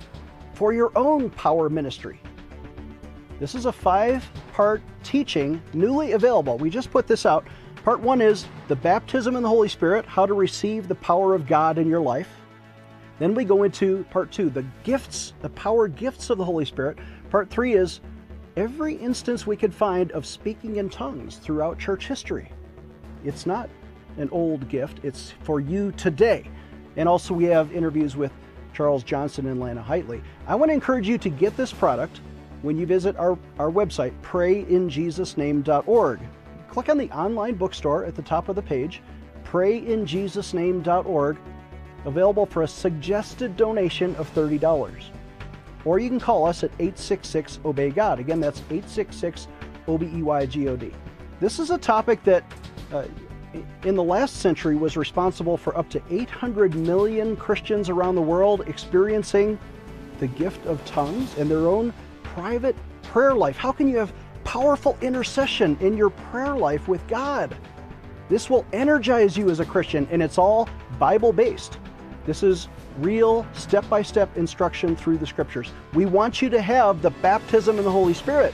for 0.54 0.72
your 0.72 0.92
own 0.96 1.32
power 1.32 1.68
ministry? 1.68 2.20
This 3.40 3.56
is 3.56 3.66
a 3.66 3.72
five 3.72 4.30
part 4.54 4.84
teaching 5.04 5.62
newly 5.74 6.12
available. 6.12 6.60
We 6.60 6.70
just 6.70 6.92
put 6.92 7.08
this 7.08 7.26
out. 7.26 7.48
Part 7.86 8.00
one 8.00 8.20
is 8.20 8.48
the 8.68 8.76
baptism 8.76 9.36
in 9.36 9.44
the 9.44 9.50
Holy 9.50 9.70
Spirit, 9.70 10.08
how 10.08 10.26
to 10.26 10.34
receive 10.34 10.88
the 10.88 10.96
power 10.96 11.36
of 11.36 11.46
God 11.46 11.78
in 11.78 11.88
your 11.88 12.00
life. 12.00 12.28
Then 13.20 13.36
we 13.36 13.46
go 13.46 13.62
into 13.62 14.04
part 14.10 14.32
two, 14.32 14.50
the 14.50 14.66
gifts, 14.84 15.36
the 15.44 15.50
power 15.50 15.88
gifts 15.88 16.32
of 16.32 16.40
the 16.40 16.44
Holy 16.44 16.66
Spirit. 16.66 16.98
Part 17.30 17.48
three 17.52 17.74
is 17.74 18.02
every 18.58 18.96
instance 18.96 19.46
we 19.46 19.56
could 19.56 19.72
find 19.72 20.12
of 20.14 20.26
speaking 20.26 20.78
in 20.78 20.90
tongues 20.90 21.36
throughout 21.36 21.78
church 21.78 22.08
history. 22.08 22.52
It's 23.24 23.46
not 23.46 23.70
an 24.18 24.30
old 24.32 24.68
gift, 24.68 25.02
it's 25.04 25.36
for 25.44 25.60
you 25.60 25.92
today. 25.92 26.50
And 26.96 27.08
also, 27.08 27.36
we 27.36 27.44
have 27.44 27.72
interviews 27.72 28.16
with 28.16 28.32
Charles 28.74 29.04
Johnson 29.04 29.46
and 29.46 29.60
Lana 29.60 29.86
Heitley. 29.88 30.24
I 30.48 30.56
want 30.56 30.70
to 30.70 30.74
encourage 30.74 31.08
you 31.08 31.20
to 31.20 31.30
get 31.30 31.56
this 31.56 31.72
product 31.72 32.22
when 32.64 32.80
you 32.80 32.88
visit 32.88 33.16
our, 33.18 33.38
our 33.60 33.70
website, 33.70 34.20
prayinjesusname.org. 34.24 36.20
Click 36.70 36.90
on 36.90 36.98
the 36.98 37.10
online 37.12 37.56
bookstore 37.56 38.06
at 38.06 38.16
the 38.16 38.22
top 38.22 38.50
of 38.50 38.56
the 38.56 38.62
page, 38.62 39.02
prayinjesusname.org, 39.44 41.38
available 42.06 42.46
for 42.46 42.64
a 42.64 42.68
suggested 42.68 43.56
donation 43.58 44.16
of 44.16 44.34
$30. 44.34 45.04
Or 45.86 46.00
you 46.00 46.10
can 46.10 46.20
call 46.20 46.46
us 46.46 46.64
at 46.64 46.72
866 46.80 47.60
Obey 47.64 47.92
God. 47.92 48.20
Again, 48.20 48.40
that's 48.40 48.60
866 48.72 49.48
O 49.88 49.98
B 49.98 50.10
E 50.14 50.24
Y 50.24 50.46
G 50.48 50.68
O 50.68 50.76
D. 50.76 50.92
This 51.40 51.60
is 51.60 51.70
a 51.70 51.78
topic 51.78 52.24
that 52.24 52.44
uh, 52.92 53.06
in 53.84 53.96
the 53.96 54.04
last 54.04 54.38
century 54.38 54.76
was 54.76 54.98
responsible 54.98 55.58
for 55.58 55.78
up 55.78 55.90
to 55.92 56.02
800 56.10 56.76
million 56.76 57.36
Christians 57.36 57.90
around 57.90 58.16
the 58.16 58.22
world 58.22 58.62
experiencing 58.68 59.60
the 60.20 60.28
gift 60.28 60.66
of 60.66 60.84
tongues 60.86 61.38
and 61.38 61.50
their 61.50 61.68
own 61.68 61.94
private 62.24 62.76
prayer 63.04 63.36
life. 63.36 63.58
How 63.58 63.72
can 63.72 63.88
you 63.88 63.98
have 63.98 64.12
powerful 64.56 64.98
intercession 65.02 65.78
in 65.82 65.98
your 65.98 66.10
prayer 66.10 66.56
life 66.56 66.88
with 66.88 67.06
God? 67.10 67.54
This 68.30 68.50
will 68.50 68.66
energize 68.72 69.36
you 69.36 69.50
as 69.50 69.60
a 69.60 69.66
Christian, 69.66 70.08
and 70.12 70.24
it's 70.24 70.38
all 70.38 70.70
Bible 70.98 71.34
based. 71.34 71.78
This 72.26 72.42
is 72.42 72.70
real 73.00 73.46
step 73.52 73.88
by 73.90 74.02
step 74.02 74.38
instruction 74.38 74.96
through 74.96 75.18
the 75.18 75.28
scriptures. 75.28 75.74
We 75.94 76.06
want 76.06 76.42
you 76.42 76.48
to 76.52 76.62
have 76.62 77.02
the 77.02 77.10
baptism 77.10 77.78
in 77.80 77.84
the 77.84 77.92
Holy 77.92 78.14
Spirit. 78.14 78.54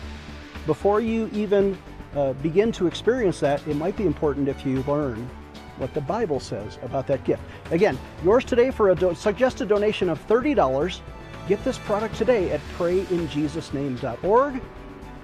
Before 0.66 1.02
you 1.02 1.30
even 1.34 1.78
uh, 2.16 2.34
begin 2.34 2.72
to 2.72 2.88
experience 2.88 3.40
that, 3.42 3.66
it 3.68 3.76
might 3.76 3.96
be 3.96 4.08
important 4.08 4.50
if 4.50 4.66
you 4.66 4.82
learn 4.88 5.30
what 5.78 5.94
the 5.94 6.02
Bible 6.02 6.40
says 6.40 6.80
about 6.82 7.06
that 7.08 7.24
gift. 7.26 7.44
Again, 7.70 7.96
yours 8.24 8.44
today 8.44 8.72
for 8.72 8.90
a 8.90 8.96
do- 8.96 9.14
suggested 9.14 9.68
donation 9.68 10.10
of 10.10 10.28
$30. 10.28 11.00
Get 11.48 11.64
this 11.64 11.78
product 11.78 12.16
today 12.16 12.50
at 12.50 12.60
prayinjesusname.org. 12.80 14.62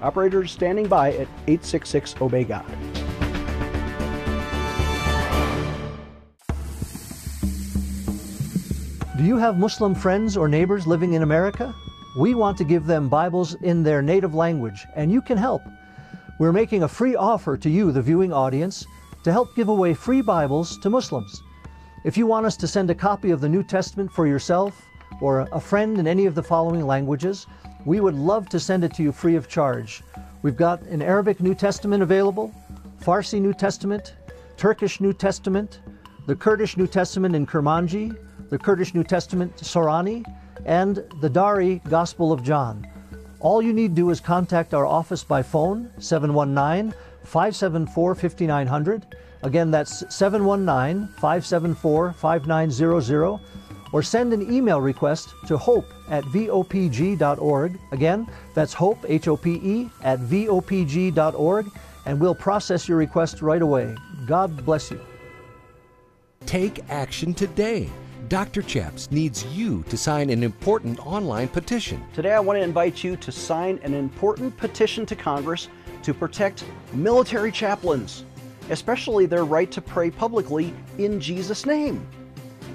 Operators 0.00 0.52
standing 0.52 0.86
by 0.86 1.10
at 1.10 1.28
866 1.48 2.14
Obey 2.20 2.44
God. 2.44 2.64
Do 9.16 9.24
you 9.24 9.36
have 9.36 9.58
Muslim 9.58 9.96
friends 9.96 10.36
or 10.36 10.46
neighbors 10.46 10.86
living 10.86 11.14
in 11.14 11.22
America? 11.22 11.74
We 12.16 12.34
want 12.34 12.56
to 12.58 12.64
give 12.64 12.86
them 12.86 13.08
Bibles 13.08 13.54
in 13.62 13.82
their 13.82 14.00
native 14.00 14.34
language, 14.34 14.86
and 14.94 15.10
you 15.10 15.20
can 15.20 15.36
help. 15.36 15.62
We're 16.38 16.52
making 16.52 16.84
a 16.84 16.88
free 16.88 17.16
offer 17.16 17.56
to 17.56 17.68
you, 17.68 17.90
the 17.90 18.00
viewing 18.00 18.32
audience, 18.32 18.86
to 19.24 19.32
help 19.32 19.56
give 19.56 19.68
away 19.68 19.94
free 19.94 20.20
Bibles 20.20 20.78
to 20.78 20.90
Muslims. 20.90 21.42
If 22.04 22.16
you 22.16 22.28
want 22.28 22.46
us 22.46 22.56
to 22.58 22.68
send 22.68 22.90
a 22.90 22.94
copy 22.94 23.32
of 23.32 23.40
the 23.40 23.48
New 23.48 23.64
Testament 23.64 24.12
for 24.12 24.28
yourself 24.28 24.80
or 25.20 25.40
a 25.50 25.60
friend 25.60 25.98
in 25.98 26.06
any 26.06 26.26
of 26.26 26.36
the 26.36 26.42
following 26.42 26.86
languages, 26.86 27.48
we 27.84 28.00
would 28.00 28.14
love 28.14 28.48
to 28.48 28.60
send 28.60 28.84
it 28.84 28.94
to 28.94 29.02
you 29.02 29.12
free 29.12 29.36
of 29.36 29.48
charge. 29.48 30.02
We've 30.42 30.56
got 30.56 30.82
an 30.82 31.02
Arabic 31.02 31.40
New 31.40 31.54
Testament 31.54 32.02
available, 32.02 32.52
Farsi 33.02 33.40
New 33.40 33.54
Testament, 33.54 34.14
Turkish 34.56 35.00
New 35.00 35.12
Testament, 35.12 35.80
the 36.26 36.34
Kurdish 36.34 36.76
New 36.76 36.86
Testament 36.86 37.34
in 37.34 37.46
Kurmanji, 37.46 38.16
the 38.50 38.58
Kurdish 38.58 38.94
New 38.94 39.04
Testament 39.04 39.56
Sorani, 39.56 40.24
and 40.66 41.04
the 41.20 41.28
Dari 41.28 41.80
Gospel 41.88 42.32
of 42.32 42.42
John. 42.42 42.86
All 43.40 43.62
you 43.62 43.72
need 43.72 43.90
to 43.90 44.02
do 44.02 44.10
is 44.10 44.20
contact 44.20 44.74
our 44.74 44.84
office 44.84 45.22
by 45.22 45.42
phone, 45.42 45.90
719 45.98 46.92
574 47.24 48.14
5900. 48.14 49.16
Again, 49.42 49.70
that's 49.70 50.04
719 50.14 51.08
574 51.14 52.12
5900. 52.14 53.40
Or 53.92 54.02
send 54.02 54.32
an 54.32 54.52
email 54.52 54.80
request 54.80 55.34
to 55.46 55.56
hope 55.56 55.86
at 56.10 56.24
vopg.org. 56.24 57.78
Again, 57.92 58.26
that's 58.54 58.72
hope, 58.72 59.04
H 59.08 59.28
O 59.28 59.36
P 59.36 59.52
E, 59.62 59.90
at 60.02 60.18
vopg.org, 60.20 61.70
and 62.06 62.20
we'll 62.20 62.34
process 62.34 62.88
your 62.88 62.98
request 62.98 63.42
right 63.42 63.62
away. 63.62 63.94
God 64.26 64.64
bless 64.64 64.90
you. 64.90 65.00
Take 66.46 66.88
action 66.88 67.34
today. 67.34 67.90
Dr. 68.28 68.60
Chaps 68.60 69.10
needs 69.10 69.46
you 69.46 69.82
to 69.84 69.96
sign 69.96 70.28
an 70.28 70.42
important 70.42 70.98
online 71.06 71.48
petition. 71.48 72.04
Today, 72.12 72.32
I 72.32 72.40
want 72.40 72.58
to 72.58 72.62
invite 72.62 73.02
you 73.02 73.16
to 73.16 73.32
sign 73.32 73.80
an 73.82 73.94
important 73.94 74.54
petition 74.58 75.06
to 75.06 75.16
Congress 75.16 75.68
to 76.02 76.12
protect 76.12 76.64
military 76.92 77.50
chaplains, 77.50 78.24
especially 78.68 79.24
their 79.24 79.44
right 79.44 79.70
to 79.70 79.80
pray 79.80 80.10
publicly 80.10 80.74
in 80.98 81.18
Jesus' 81.20 81.64
name. 81.64 82.06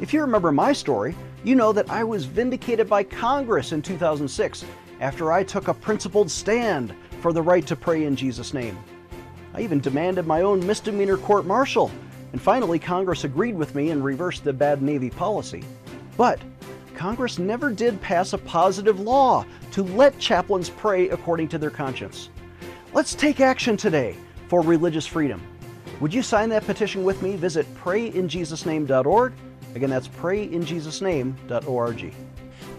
If 0.01 0.11
you 0.11 0.21
remember 0.21 0.51
my 0.51 0.73
story, 0.73 1.15
you 1.43 1.55
know 1.55 1.73
that 1.73 1.89
I 1.89 2.03
was 2.03 2.25
vindicated 2.25 2.89
by 2.89 3.03
Congress 3.03 3.71
in 3.71 3.81
2006 3.81 4.65
after 4.99 5.31
I 5.31 5.43
took 5.43 5.67
a 5.67 5.73
principled 5.73 6.29
stand 6.31 6.93
for 7.21 7.33
the 7.33 7.41
right 7.41 7.65
to 7.67 7.75
pray 7.75 8.05
in 8.05 8.15
Jesus' 8.15 8.53
name. 8.53 8.77
I 9.53 9.61
even 9.61 9.79
demanded 9.79 10.25
my 10.25 10.41
own 10.41 10.65
misdemeanor 10.65 11.17
court 11.17 11.45
martial 11.45 11.91
and 12.33 12.41
finally, 12.41 12.79
Congress 12.79 13.23
agreed 13.23 13.55
with 13.55 13.75
me 13.75 13.91
and 13.91 14.03
reversed 14.03 14.43
the 14.43 14.51
bad 14.51 14.81
Navy 14.81 15.11
policy. 15.11 15.63
But 16.17 16.39
Congress 16.95 17.37
never 17.37 17.71
did 17.71 18.01
pass 18.01 18.33
a 18.33 18.39
positive 18.39 18.99
law 18.99 19.45
to 19.71 19.83
let 19.83 20.17
chaplains 20.17 20.69
pray 20.69 21.09
according 21.09 21.47
to 21.49 21.59
their 21.59 21.69
conscience. 21.69 22.29
Let's 22.91 23.13
take 23.13 23.39
action 23.39 23.77
today 23.77 24.17
for 24.47 24.61
religious 24.61 25.05
freedom. 25.05 25.41
Would 25.99 26.13
you 26.13 26.23
sign 26.23 26.49
that 26.49 26.65
petition 26.65 27.03
with 27.03 27.21
me? 27.21 27.35
Visit 27.35 27.71
prayinjesusname.org. 27.75 29.33
Again, 29.75 29.89
that's 29.89 30.07
prayinjesusname.org. 30.07 32.13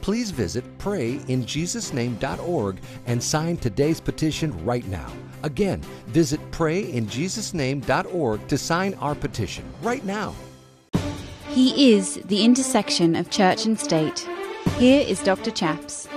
Please 0.01 0.31
visit 0.31 0.79
prayinjesusname.org 0.79 2.79
and 3.07 3.23
sign 3.23 3.57
today's 3.57 4.01
petition 4.01 4.65
right 4.65 4.87
now. 4.87 5.13
Again, 5.43 5.81
visit 6.07 6.41
prayinjesusname.org 6.51 8.49
to 8.49 8.59
sign 8.59 8.95
our 8.95 9.15
petition 9.15 9.65
right 9.83 10.05
now. 10.05 10.35
He 11.49 11.95
is 11.95 12.17
the 12.25 12.45
intersection 12.45 13.15
of 13.15 13.31
church 13.31 13.67
and 13.67 13.79
state. 13.79 14.27
Here 14.79 15.05
is 15.07 15.23
Dr. 15.23 15.51
Chaps. 15.51 16.09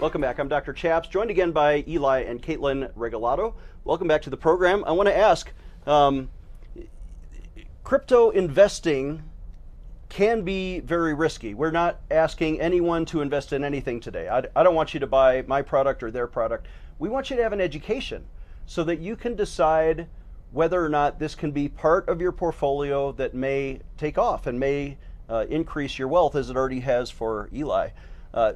Welcome 0.00 0.20
back. 0.20 0.38
I'm 0.38 0.48
Dr. 0.48 0.72
Chaps, 0.72 1.08
joined 1.08 1.30
again 1.30 1.52
by 1.52 1.84
Eli 1.86 2.20
and 2.20 2.42
Caitlin 2.42 2.92
Regalado. 2.94 3.54
Welcome 3.84 4.08
back 4.08 4.22
to 4.22 4.30
the 4.30 4.36
program. 4.36 4.84
I 4.86 4.92
want 4.92 5.08
to 5.08 5.16
ask 5.16 5.52
um, 5.86 6.28
crypto 7.88 8.28
investing 8.28 9.22
can 10.10 10.42
be 10.42 10.78
very 10.80 11.14
risky. 11.14 11.54
We're 11.54 11.70
not 11.70 11.98
asking 12.10 12.60
anyone 12.60 13.06
to 13.06 13.22
invest 13.22 13.54
in 13.54 13.64
anything 13.64 13.98
today. 13.98 14.28
I, 14.28 14.42
I 14.54 14.62
don't 14.62 14.74
want 14.74 14.92
you 14.92 15.00
to 15.00 15.06
buy 15.06 15.40
my 15.46 15.62
product 15.62 16.02
or 16.02 16.10
their 16.10 16.26
product. 16.26 16.66
We 16.98 17.08
want 17.08 17.30
you 17.30 17.36
to 17.36 17.42
have 17.42 17.54
an 17.54 17.62
education 17.62 18.26
so 18.66 18.84
that 18.84 18.98
you 19.00 19.16
can 19.16 19.36
decide 19.36 20.06
whether 20.52 20.84
or 20.84 20.90
not 20.90 21.18
this 21.18 21.34
can 21.34 21.50
be 21.50 21.66
part 21.66 22.06
of 22.10 22.20
your 22.20 22.30
portfolio 22.30 23.10
that 23.12 23.32
may 23.32 23.80
take 23.96 24.18
off 24.18 24.46
and 24.46 24.60
may 24.60 24.98
uh, 25.30 25.46
increase 25.48 25.98
your 25.98 26.08
wealth 26.08 26.36
as 26.36 26.50
it 26.50 26.58
already 26.58 26.80
has 26.80 27.10
for 27.10 27.48
Eli. 27.54 27.88
Uh, 28.34 28.52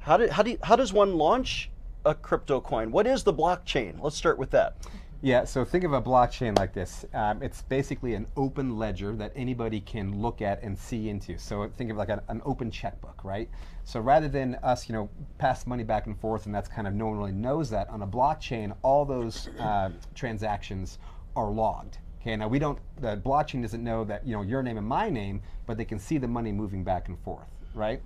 how, 0.00 0.28
how, 0.28 0.42
do 0.42 0.58
how 0.62 0.76
does 0.76 0.92
one 0.92 1.14
launch 1.14 1.70
a 2.04 2.14
crypto 2.14 2.60
coin? 2.60 2.90
What 2.90 3.06
is 3.06 3.22
the 3.22 3.32
blockchain? 3.32 3.94
Let's 4.02 4.16
start 4.16 4.36
with 4.36 4.50
that. 4.50 4.76
Yeah, 5.24 5.44
so 5.44 5.64
think 5.64 5.84
of 5.84 5.94
a 5.94 6.02
blockchain 6.02 6.54
like 6.58 6.74
this. 6.74 7.06
Um, 7.14 7.42
it's 7.42 7.62
basically 7.62 8.12
an 8.12 8.26
open 8.36 8.76
ledger 8.76 9.16
that 9.16 9.32
anybody 9.34 9.80
can 9.80 10.20
look 10.20 10.42
at 10.42 10.62
and 10.62 10.78
see 10.78 11.08
into. 11.08 11.38
So 11.38 11.66
think 11.78 11.90
of 11.90 11.96
like 11.96 12.10
an, 12.10 12.20
an, 12.28 12.42
open 12.44 12.70
checkbook, 12.70 13.24
right? 13.24 13.48
So 13.84 14.00
rather 14.00 14.28
than 14.28 14.56
us, 14.56 14.86
you 14.86 14.92
know, 14.92 15.08
pass 15.38 15.66
money 15.66 15.82
back 15.82 16.04
and 16.04 16.20
forth, 16.20 16.44
and 16.44 16.54
that's 16.54 16.68
kind 16.68 16.86
of 16.86 16.92
no 16.92 17.06
one 17.06 17.16
really 17.16 17.32
knows 17.32 17.70
that 17.70 17.88
on 17.88 18.02
a 18.02 18.06
blockchain, 18.06 18.76
all 18.82 19.06
those 19.06 19.48
uh, 19.58 19.92
transactions 20.14 20.98
are 21.34 21.50
logged. 21.50 21.96
Okay, 22.20 22.36
now 22.36 22.46
we 22.46 22.58
don't. 22.58 22.78
The 23.00 23.16
blockchain 23.16 23.62
doesn't 23.62 23.82
know 23.82 24.04
that 24.04 24.26
you 24.26 24.36
know 24.36 24.42
your 24.42 24.62
name 24.62 24.76
and 24.76 24.86
my 24.86 25.08
name, 25.08 25.40
but 25.64 25.78
they 25.78 25.86
can 25.86 25.98
see 25.98 26.18
the 26.18 26.28
money 26.28 26.52
moving 26.52 26.84
back 26.84 27.08
and 27.08 27.18
forth, 27.20 27.48
right? 27.74 28.02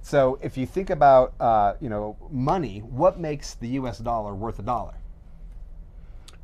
So 0.00 0.38
if 0.40 0.56
you 0.56 0.64
think 0.64 0.88
about 0.88 1.34
uh, 1.40 1.74
you 1.82 1.90
know 1.90 2.16
money, 2.30 2.78
what 2.78 3.20
makes 3.20 3.52
the 3.52 3.68
U.S. 3.80 3.98
dollar 3.98 4.34
worth 4.34 4.58
a 4.58 4.62
dollar? 4.62 4.94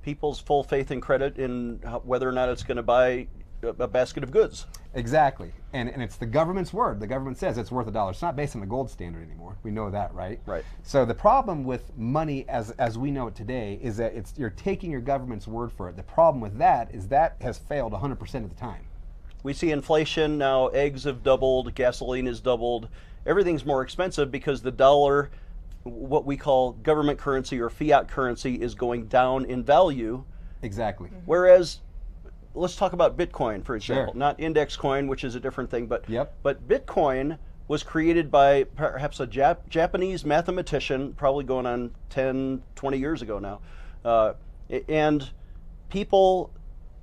People's 0.03 0.41
full 0.41 0.63
faith 0.63 0.91
and 0.91 1.03
credit 1.03 1.39
in 1.39 1.77
whether 2.05 2.29
or 2.29 2.33
not 2.33 2.49
it's 2.49 2.63
going 2.63 2.77
to 2.77 2.83
buy 2.83 3.27
a 3.63 3.89
basket 3.89 4.23
of 4.25 4.31
goods. 4.31 4.67
Exactly. 4.95 5.53
And, 5.73 5.89
and 5.89 6.03
it's 6.03 6.17
the 6.17 6.27
government's 6.27 6.73
word. 6.73 6.99
The 6.99 7.07
government 7.07 7.39
says 7.39 7.59
it's 7.59 7.71
worth 7.71 7.87
a 7.87 7.91
dollar. 7.91 8.11
It's 8.11 8.23
not 8.23 8.35
based 8.35 8.55
on 8.55 8.61
the 8.61 8.67
gold 8.67 8.91
standard 8.91 9.23
anymore. 9.23 9.57
We 9.63 9.71
know 9.71 9.91
that, 9.91 10.13
right? 10.15 10.41
Right. 10.47 10.65
So 10.83 11.05
the 11.05 11.15
problem 11.15 11.65
with 11.65 11.97
money 11.97 12.49
as, 12.49 12.71
as 12.73 12.99
we 12.99 13.11
know 13.11 13.27
it 13.29 13.35
today 13.35 13.79
is 13.83 13.97
that 13.99 14.15
it's, 14.15 14.35
you're 14.37 14.51
taking 14.51 14.91
your 14.91 15.01
government's 15.01 15.47
word 15.47 15.73
for 15.73 15.89
it. 15.89 15.97
The 15.97 16.03
problem 16.03 16.41
with 16.41 16.59
that 16.59 16.95
is 16.95 17.09
that 17.09 17.37
has 17.41 17.59
failed 17.59 17.93
100% 17.93 18.35
of 18.45 18.49
the 18.49 18.57
time. 18.57 18.85
We 19.43 19.53
see 19.53 19.71
inflation 19.71 20.39
now, 20.39 20.69
eggs 20.69 21.05
have 21.05 21.23
doubled, 21.23 21.75
gasoline 21.75 22.27
has 22.27 22.41
doubled. 22.41 22.89
Everything's 23.27 23.65
more 23.65 23.83
expensive 23.83 24.31
because 24.31 24.63
the 24.63 24.71
dollar 24.71 25.31
what 25.91 26.25
we 26.25 26.37
call 26.37 26.73
government 26.73 27.19
currency 27.19 27.61
or 27.61 27.71
fiat 27.71 28.09
currency 28.09 28.55
is 28.55 28.75
going 28.75 29.07
down 29.07 29.45
in 29.45 29.65
value. 29.65 30.25
Exactly. 30.63 31.09
Mm-hmm. 31.09 31.21
Whereas, 31.27 31.81
let's 32.55 32.77
talk 32.77 32.93
about 32.93 33.17
Bitcoin, 33.17 33.65
for 33.65 33.77
example, 33.77 34.13
sure. 34.13 34.19
not 34.19 34.39
index 34.39 34.77
coin, 34.77 35.07
which 35.09 35.25
is 35.25 35.35
a 35.35 35.41
different 35.41 35.71
thing, 35.71 35.87
but 35.87 36.09
yep. 36.09 36.35
but 36.43 36.67
Bitcoin 36.69 37.39
was 37.69 37.83
created 37.85 38.31
by 38.31 38.65
perhaps 38.65 39.21
a 39.21 39.27
Jap- 39.27 39.69
Japanese 39.69 40.25
mathematician, 40.25 41.13
probably 41.13 41.45
going 41.45 41.67
on 41.67 41.95
10, 42.09 42.63
20 42.75 42.99
years 42.99 43.23
ago 43.23 43.39
now. 43.39 43.61
Uh, 44.05 44.33
and 44.89 45.31
people 45.89 46.53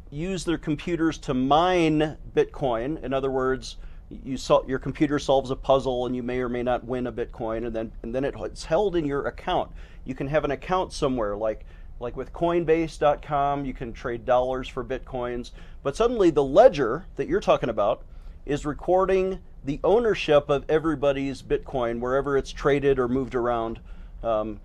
use 0.10 0.44
their 0.44 0.58
computers 0.58 1.18
to 1.20 1.34
mine 1.34 2.18
Bitcoin. 2.36 3.02
In 3.02 3.14
other 3.14 3.32
words, 3.32 3.78
you 4.10 4.38
sol- 4.38 4.66
your 4.68 4.80
computer 4.80 5.20
solves 5.20 5.52
a 5.52 5.56
puzzle 5.56 6.06
and 6.06 6.16
you 6.16 6.24
may 6.24 6.40
or 6.40 6.50
may 6.50 6.64
not 6.64 6.84
win 6.86 7.08
a 7.08 7.12
bitcoin 7.12 7.66
and 7.66 7.76
then 7.76 7.92
and 8.04 8.16
then 8.16 8.24
it's 8.24 8.66
held 8.66 8.96
in 8.96 9.06
your 9.06 9.28
account 9.28 9.70
you 10.06 10.16
can 10.16 10.28
have 10.28 10.46
an 10.46 10.52
account 10.52 10.94
somewhere 10.94 11.36
like 11.36 11.66
like 12.00 12.16
with 12.16 12.32
Coinbase.com, 12.34 13.66
you 13.66 13.74
can 13.74 13.92
trade 13.92 14.26
dollars 14.26 14.68
for 14.68 14.84
bitcoins. 14.84 15.52
But 15.84 15.96
suddenly, 15.96 16.30
the 16.30 16.44
ledger 16.44 17.06
that 17.16 17.28
you're 17.28 17.40
talking 17.40 17.70
about 17.70 18.04
is 18.46 18.66
recording 18.66 19.40
the 19.64 19.80
ownership 19.84 20.50
of 20.50 20.64
everybody's 20.70 21.42
Bitcoin 21.42 22.00
wherever 22.00 22.38
it's 22.38 22.52
traded 22.52 23.00
or 23.00 23.08
moved 23.08 23.36
around. 23.36 23.80
Um, 24.24 24.60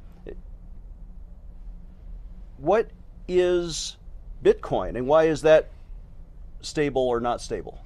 what 2.58 2.90
is 3.26 3.96
Bitcoin 4.44 4.96
and 4.96 5.06
why 5.06 5.24
is 5.24 5.42
that 5.42 5.70
stable 6.60 7.08
or 7.08 7.18
not 7.18 7.40
stable? 7.40 7.80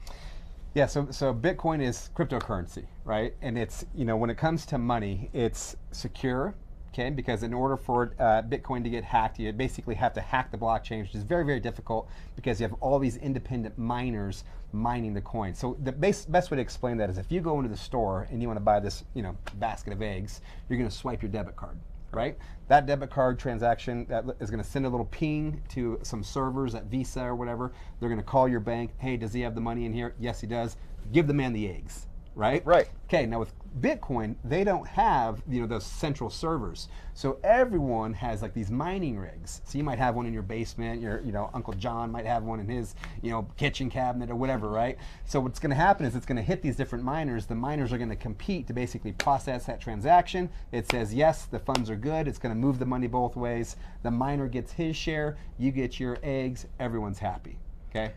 Yeah, 0.77 0.85
so 0.85 1.09
so 1.11 1.33
Bitcoin 1.33 1.81
is 1.81 2.11
cryptocurrency, 2.15 2.85
right? 3.07 3.33
And 3.41 3.57
it's 3.57 3.87
you 3.95 4.05
know 4.05 4.15
when 4.19 4.29
it 4.29 4.37
comes 4.37 4.67
to 4.67 4.77
money, 4.77 5.31
it's 5.33 5.75
secure, 5.91 6.55
okay? 6.91 7.09
Because 7.09 7.43
in 7.43 7.55
order 7.55 7.79
for 7.79 8.13
uh, 8.19 8.43
Bitcoin 8.43 8.85
to 8.85 8.91
get 8.91 9.03
hacked, 9.03 9.39
you 9.39 9.51
basically 9.55 9.95
have 9.95 10.13
to 10.13 10.21
hack 10.21 10.51
the 10.51 10.59
blockchain, 10.59 11.01
which 11.01 11.15
is 11.15 11.23
very 11.23 11.47
very 11.47 11.61
difficult 11.61 12.11
because 12.35 12.61
you 12.61 12.69
have 12.69 12.77
all 12.83 12.99
these 12.99 13.17
independent 13.17 13.79
miners 13.79 14.45
mining 14.73 15.15
the 15.15 15.23
coin. 15.23 15.55
So 15.55 15.79
the 15.83 15.93
best 15.93 16.31
best 16.31 16.51
way 16.51 16.57
to 16.57 16.63
explain 16.63 16.99
that 16.99 17.09
is 17.09 17.17
if 17.17 17.33
you 17.33 17.41
go 17.41 17.57
into 17.57 17.71
the 17.71 17.77
store 17.79 18.29
and 18.31 18.43
you 18.43 18.47
want 18.47 18.59
to 18.59 18.65
buy 18.65 18.79
this 18.79 19.03
you 19.15 19.23
know 19.23 19.35
basket 19.55 19.95
of 19.95 20.03
eggs, 20.03 20.43
you're 20.69 20.79
going 20.79 20.91
to 20.91 20.95
swipe 20.95 21.23
your 21.23 21.31
debit 21.31 21.57
card 21.57 21.79
right? 22.17 22.37
That 22.69 22.87
debit 22.87 23.11
card 23.11 23.39
transaction 23.39 24.07
that 24.09 24.25
is 24.41 24.51
going 24.51 24.63
to 24.63 24.69
send 24.69 24.87
a 24.87 24.89
little 24.89 25.07
ping 25.07 25.63
to 25.69 26.01
some 26.03 26.25
servers 26.25 26.75
at 26.75 26.87
Visa 26.87 27.23
or 27.23 27.37
whatever. 27.37 27.73
They're 28.01 28.09
going 28.09 28.19
to 28.19 28.25
call 28.25 28.49
your 28.49 28.61
bank. 28.61 28.93
Hey, 28.99 29.17
does 29.17 29.33
he 29.33 29.43
have 29.43 29.55
the 29.55 29.61
money 29.61 29.85
in 29.85 29.93
here? 29.93 30.15
Yes, 30.19 30.41
he 30.41 30.47
does. 30.47 30.77
Give 31.13 31.29
the 31.29 31.35
man 31.35 31.53
the 31.53 31.69
eggs, 31.69 32.07
right? 32.37 32.65
Right. 32.65 32.89
Okay. 33.07 33.27
Now 33.27 33.41
with 33.41 33.53
Bitcoin, 33.81 34.37
they 34.45 34.63
don't 34.63 34.87
have 34.87 35.43
you 35.49 35.61
know 35.61 35.67
those 35.67 35.85
central 35.85 36.31
servers, 36.31 36.89
so 37.15 37.39
everyone 37.43 38.15
has 38.15 38.41
like 38.41 38.55
these 38.55 38.71
mining 38.71 39.19
rigs. 39.19 39.61
So 39.65 39.77
you 39.77 39.85
might 39.85 39.99
have 39.99 40.15
one 40.15 40.27
in 40.27 40.33
your 40.33 40.43
basement. 40.43 41.01
Your 41.01 41.21
you 41.23 41.33
know 41.33 41.51
Uncle 41.53 41.75
John 41.75 42.11
might 42.13 42.27
have 42.27 42.45
one 42.45 42.61
in 42.61 42.69
his 42.69 42.95
you 43.23 43.31
know 43.31 43.49
kitchen 43.57 43.91
cabinet 43.91 44.31
or 44.31 44.37
whatever, 44.37 44.69
right? 44.69 44.97
So 45.25 45.41
what's 45.41 45.59
going 45.59 45.71
to 45.71 45.77
happen 45.77 46.07
is 46.07 46.15
it's 46.15 46.27
going 46.27 46.37
to 46.37 46.43
hit 46.43 46.63
these 46.63 46.77
different 46.77 47.05
miners. 47.05 47.47
The 47.47 47.55
miners 47.55 47.93
are 47.93 47.99
going 47.99 48.11
to 48.11 48.17
compete 48.17 48.67
to 48.69 48.73
basically 48.73 49.13
process 49.13 49.67
that 49.67 49.81
transaction. 49.81 50.49
It 50.73 50.91
says 50.91 51.13
yes, 51.13 51.47
the 51.47 51.59
funds 51.59 51.91
are 51.91 51.97
good. 51.97 52.29
It's 52.29 52.39
going 52.39 52.55
to 52.55 52.61
move 52.61 52.79
the 52.79 52.87
money 52.87 53.09
both 53.09 53.37
ways. 53.37 53.77
The 54.03 54.11
miner 54.11 54.47
gets 54.47 54.73
his 54.73 54.97
share. 54.97 55.37
You 55.59 55.71
get 55.71 55.99
your 55.99 56.19
eggs. 56.23 56.67
Everyone's 56.79 57.19
happy. 57.19 57.59
Okay. 57.91 58.13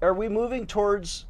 Are 0.00 0.14
we 0.14 0.28
moving 0.28 0.66
towards 0.66 1.26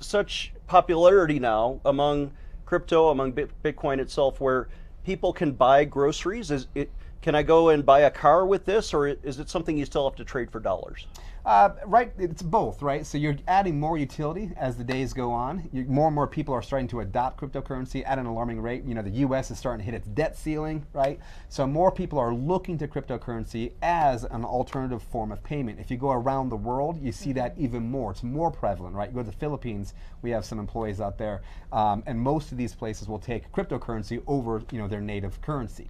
such 0.00 0.52
popularity 0.66 1.38
now 1.38 1.80
among 1.84 2.32
crypto, 2.64 3.08
among 3.08 3.32
Bitcoin 3.32 3.98
itself, 3.98 4.40
where 4.40 4.68
people 5.04 5.32
can 5.32 5.52
buy 5.52 5.84
groceries? 5.84 6.50
Is 6.50 6.66
it 6.74 6.90
can 7.22 7.34
I 7.34 7.42
go 7.42 7.70
and 7.70 7.84
buy 7.84 8.00
a 8.00 8.10
car 8.10 8.46
with 8.46 8.64
this, 8.66 8.94
or 8.94 9.08
is 9.08 9.40
it 9.40 9.48
something 9.48 9.76
you 9.76 9.84
still 9.84 10.08
have 10.08 10.16
to 10.16 10.24
trade 10.24 10.50
for 10.50 10.60
dollars? 10.60 11.06
Uh, 11.46 11.70
right, 11.86 12.12
it's 12.18 12.42
both, 12.42 12.82
right? 12.82 13.06
So 13.06 13.16
you're 13.16 13.36
adding 13.46 13.78
more 13.78 13.96
utility 13.96 14.50
as 14.56 14.76
the 14.76 14.82
days 14.82 15.12
go 15.12 15.30
on. 15.30 15.68
You, 15.72 15.84
more 15.84 16.08
and 16.08 16.14
more 16.14 16.26
people 16.26 16.52
are 16.52 16.60
starting 16.60 16.88
to 16.88 17.00
adopt 17.00 17.40
cryptocurrency 17.40 18.02
at 18.04 18.18
an 18.18 18.26
alarming 18.26 18.60
rate. 18.60 18.82
You 18.82 18.94
know, 18.94 19.02
the 19.02 19.10
U.S. 19.10 19.52
is 19.52 19.56
starting 19.56 19.78
to 19.78 19.84
hit 19.84 19.94
its 19.94 20.08
debt 20.08 20.36
ceiling, 20.36 20.84
right? 20.92 21.20
So 21.48 21.64
more 21.64 21.92
people 21.92 22.18
are 22.18 22.34
looking 22.34 22.76
to 22.78 22.88
cryptocurrency 22.88 23.70
as 23.80 24.24
an 24.24 24.44
alternative 24.44 25.04
form 25.04 25.30
of 25.30 25.40
payment. 25.44 25.78
If 25.78 25.88
you 25.88 25.96
go 25.96 26.10
around 26.10 26.48
the 26.48 26.56
world, 26.56 27.00
you 27.00 27.12
see 27.12 27.32
that 27.34 27.54
even 27.56 27.88
more. 27.88 28.10
It's 28.10 28.24
more 28.24 28.50
prevalent, 28.50 28.96
right? 28.96 29.08
You 29.08 29.14
go 29.14 29.22
to 29.22 29.30
the 29.30 29.36
Philippines, 29.36 29.94
we 30.22 30.30
have 30.30 30.44
some 30.44 30.58
employees 30.58 31.00
out 31.00 31.16
there, 31.16 31.42
um, 31.72 32.02
and 32.06 32.18
most 32.18 32.50
of 32.50 32.58
these 32.58 32.74
places 32.74 33.06
will 33.06 33.20
take 33.20 33.52
cryptocurrency 33.52 34.20
over, 34.26 34.62
you 34.72 34.80
know, 34.80 34.88
their 34.88 35.00
native 35.00 35.40
currency. 35.42 35.88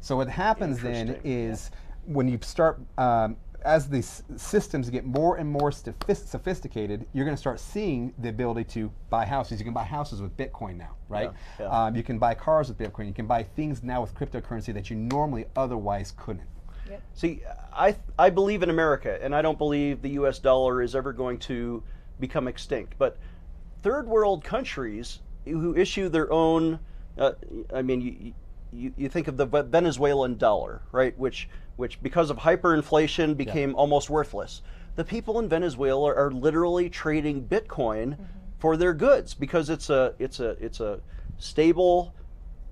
So 0.00 0.16
what 0.16 0.28
happens 0.28 0.78
then 0.80 1.18
is 1.24 1.70
yeah. 1.72 2.12
when 2.12 2.28
you 2.28 2.38
start 2.42 2.80
um, 2.98 3.38
as 3.64 3.88
these 3.88 4.22
systems 4.36 4.88
get 4.90 5.04
more 5.04 5.36
and 5.36 5.48
more 5.48 5.70
sophisticated, 5.70 7.06
you're 7.12 7.24
going 7.24 7.36
to 7.36 7.40
start 7.40 7.60
seeing 7.60 8.12
the 8.18 8.28
ability 8.28 8.64
to 8.64 8.90
buy 9.10 9.24
houses. 9.24 9.58
You 9.58 9.64
can 9.64 9.74
buy 9.74 9.84
houses 9.84 10.22
with 10.22 10.36
Bitcoin 10.36 10.76
now, 10.76 10.96
right? 11.08 11.30
Yeah, 11.58 11.66
yeah. 11.66 11.86
Um, 11.86 11.96
you 11.96 12.02
can 12.02 12.18
buy 12.18 12.34
cars 12.34 12.68
with 12.68 12.78
Bitcoin. 12.78 13.06
You 13.06 13.12
can 13.12 13.26
buy 13.26 13.42
things 13.42 13.82
now 13.82 14.00
with 14.00 14.14
cryptocurrency 14.14 14.72
that 14.74 14.90
you 14.90 14.96
normally 14.96 15.46
otherwise 15.56 16.12
couldn't. 16.16 16.48
Yep. 16.88 17.02
See, 17.14 17.42
I 17.72 17.96
I 18.18 18.30
believe 18.30 18.62
in 18.62 18.70
America, 18.70 19.18
and 19.22 19.34
I 19.34 19.42
don't 19.42 19.58
believe 19.58 20.02
the 20.02 20.10
U.S. 20.10 20.38
dollar 20.38 20.82
is 20.82 20.96
ever 20.96 21.12
going 21.12 21.38
to 21.40 21.82
become 22.18 22.48
extinct. 22.48 22.94
But 22.98 23.16
third 23.82 24.08
world 24.08 24.42
countries 24.42 25.20
who 25.44 25.76
issue 25.76 26.08
their 26.08 26.32
own, 26.32 26.78
uh, 27.16 27.32
I 27.72 27.82
mean, 27.82 28.00
you, 28.00 28.34
you, 28.72 28.92
you 28.96 29.08
think 29.08 29.28
of 29.28 29.36
the 29.36 29.46
Venezuelan 29.46 30.36
dollar, 30.36 30.82
right? 30.92 31.16
Which 31.18 31.48
which 31.80 32.00
because 32.02 32.30
of 32.30 32.36
hyperinflation 32.36 33.36
became 33.36 33.70
yeah. 33.70 33.76
almost 33.76 34.10
worthless. 34.10 34.62
The 34.96 35.04
people 35.04 35.38
in 35.38 35.48
Venezuela 35.48 36.14
are 36.14 36.30
literally 36.30 36.90
trading 36.90 37.42
Bitcoin 37.42 38.12
mm-hmm. 38.12 38.24
for 38.58 38.76
their 38.76 38.92
goods 38.92 39.32
because 39.32 39.70
it's 39.70 39.88
a 39.88 40.14
it's 40.18 40.40
a 40.40 40.50
it's 40.64 40.80
a 40.80 41.00
stable, 41.38 42.14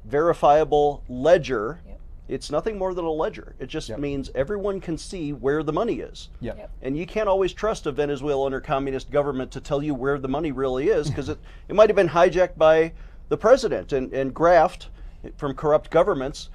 verifiable 0.05 1.03
ledger. 1.09 1.81
Yep. 1.87 2.01
It's 2.29 2.51
nothing 2.51 2.77
more 2.77 2.93
than 2.93 3.07
a 3.07 3.11
ledger. 3.11 3.55
It 3.59 3.69
just 3.69 3.89
yep. 3.89 3.99
means 3.99 4.31
everyone 4.35 4.83
can 4.83 4.99
see 4.99 5.33
where 5.33 5.63
the 5.63 5.73
money 5.73 6.01
is. 6.01 6.29
Yep. 6.41 6.59
yep. 6.59 6.71
And 6.83 6.95
you 6.95 7.07
can't 7.07 7.31
always 7.31 7.55
trust 7.55 7.87
a 7.87 7.93
Venezuelan 7.93 8.53
or 8.53 8.61
communist 8.61 9.11
government 9.11 9.51
to 9.53 9.61
tell 9.63 9.83
you 9.83 9.95
where 9.95 10.19
the 10.19 10.29
money 10.29 10.53
really 10.53 10.89
is 10.89 11.09
because 11.09 11.31
it, 11.31 11.39
it 11.69 11.75
might 11.75 11.89
have 11.89 11.97
been 11.97 12.11
hijacked 12.11 12.59
by 12.59 12.93
the 13.31 13.39
president 13.39 13.95
and, 13.95 14.13
and 14.13 14.35
graft 14.35 14.89
from 15.39 15.55
corrupt 15.55 15.91
governments. 15.91 16.51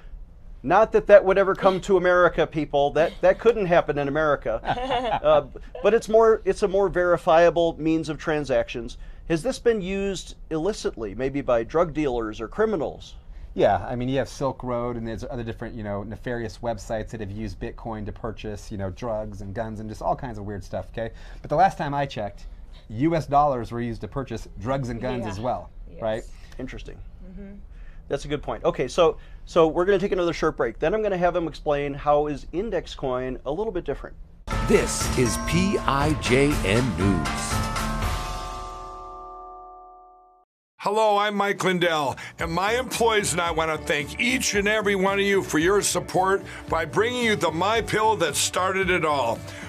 Not 0.64 0.92
that 0.92 1.06
that 1.08 1.22
would 1.22 1.36
ever 1.36 1.54
come 1.54 1.78
to 1.82 1.98
America, 1.98 2.46
people. 2.46 2.90
That 2.92 3.12
that 3.20 3.38
couldn't 3.38 3.66
happen 3.66 3.98
in 3.98 4.08
America. 4.08 4.60
Uh, 5.24 5.46
but 5.82 5.94
it's 5.94 6.08
more 6.08 6.42
it's 6.44 6.62
a 6.62 6.68
more 6.68 6.88
verifiable 6.88 7.76
means 7.78 8.08
of 8.08 8.18
transactions. 8.18 8.98
Has 9.28 9.42
this 9.42 9.58
been 9.58 9.80
used 9.80 10.36
illicitly, 10.50 11.14
maybe 11.14 11.40
by 11.40 11.62
drug 11.62 11.94
dealers 11.94 12.40
or 12.40 12.48
criminals? 12.48 13.14
Yeah, 13.54 13.84
I 13.88 13.94
mean, 13.96 14.08
you 14.08 14.18
have 14.18 14.28
Silk 14.28 14.62
Road, 14.62 14.96
and 14.96 15.06
there's 15.06 15.24
other 15.24 15.44
different, 15.44 15.74
you 15.74 15.84
know, 15.84 16.02
nefarious 16.02 16.58
websites 16.58 17.10
that 17.10 17.20
have 17.20 17.30
used 17.30 17.60
Bitcoin 17.60 18.04
to 18.06 18.12
purchase, 18.12 18.70
you 18.72 18.78
know, 18.78 18.90
drugs 18.90 19.40
and 19.40 19.54
guns 19.54 19.80
and 19.80 19.88
just 19.88 20.02
all 20.02 20.16
kinds 20.16 20.38
of 20.38 20.44
weird 20.44 20.64
stuff. 20.64 20.86
Okay, 20.92 21.10
but 21.40 21.48
the 21.48 21.56
last 21.56 21.78
time 21.78 21.94
I 21.94 22.06
checked, 22.06 22.46
U.S. 22.88 23.26
dollars 23.26 23.70
were 23.72 23.80
used 23.80 24.00
to 24.00 24.08
purchase 24.08 24.48
drugs 24.60 24.88
and 24.88 25.00
guns 25.00 25.24
yeah. 25.24 25.30
as 25.30 25.40
well, 25.40 25.70
yes. 25.90 26.02
right? 26.02 26.24
Interesting. 26.58 26.98
Mm-hmm. 27.30 27.54
That's 28.08 28.24
a 28.24 28.28
good 28.28 28.42
point. 28.42 28.64
Okay, 28.64 28.88
so 28.88 29.16
so 29.46 29.66
we're 29.66 29.84
going 29.84 29.98
to 29.98 30.04
take 30.04 30.12
another 30.12 30.32
short 30.32 30.56
break. 30.56 30.78
Then 30.78 30.94
I'm 30.94 31.00
going 31.00 31.12
to 31.12 31.18
have 31.18 31.36
him 31.36 31.46
explain 31.46 31.94
how 31.94 32.26
is 32.26 32.46
index 32.52 32.94
coin 32.94 33.38
a 33.46 33.52
little 33.52 33.72
bit 33.72 33.84
different. 33.84 34.16
This 34.68 35.06
is 35.18 35.36
PIJN 35.38 36.98
News. 36.98 37.54
Hello, 40.78 41.16
I'm 41.16 41.34
Mike 41.34 41.64
Lindell, 41.64 42.18
and 42.38 42.52
my 42.52 42.72
employees 42.72 43.32
and 43.32 43.40
I 43.40 43.50
want 43.50 43.70
to 43.70 43.86
thank 43.86 44.20
each 44.20 44.54
and 44.54 44.68
every 44.68 44.94
one 44.94 45.18
of 45.18 45.24
you 45.24 45.42
for 45.42 45.58
your 45.58 45.80
support 45.80 46.42
by 46.68 46.84
bringing 46.84 47.24
you 47.24 47.36
the 47.36 47.50
My 47.50 47.80
Pill 47.80 48.16
that 48.16 48.36
started 48.36 48.90
it 48.90 49.02
all. 49.02 49.38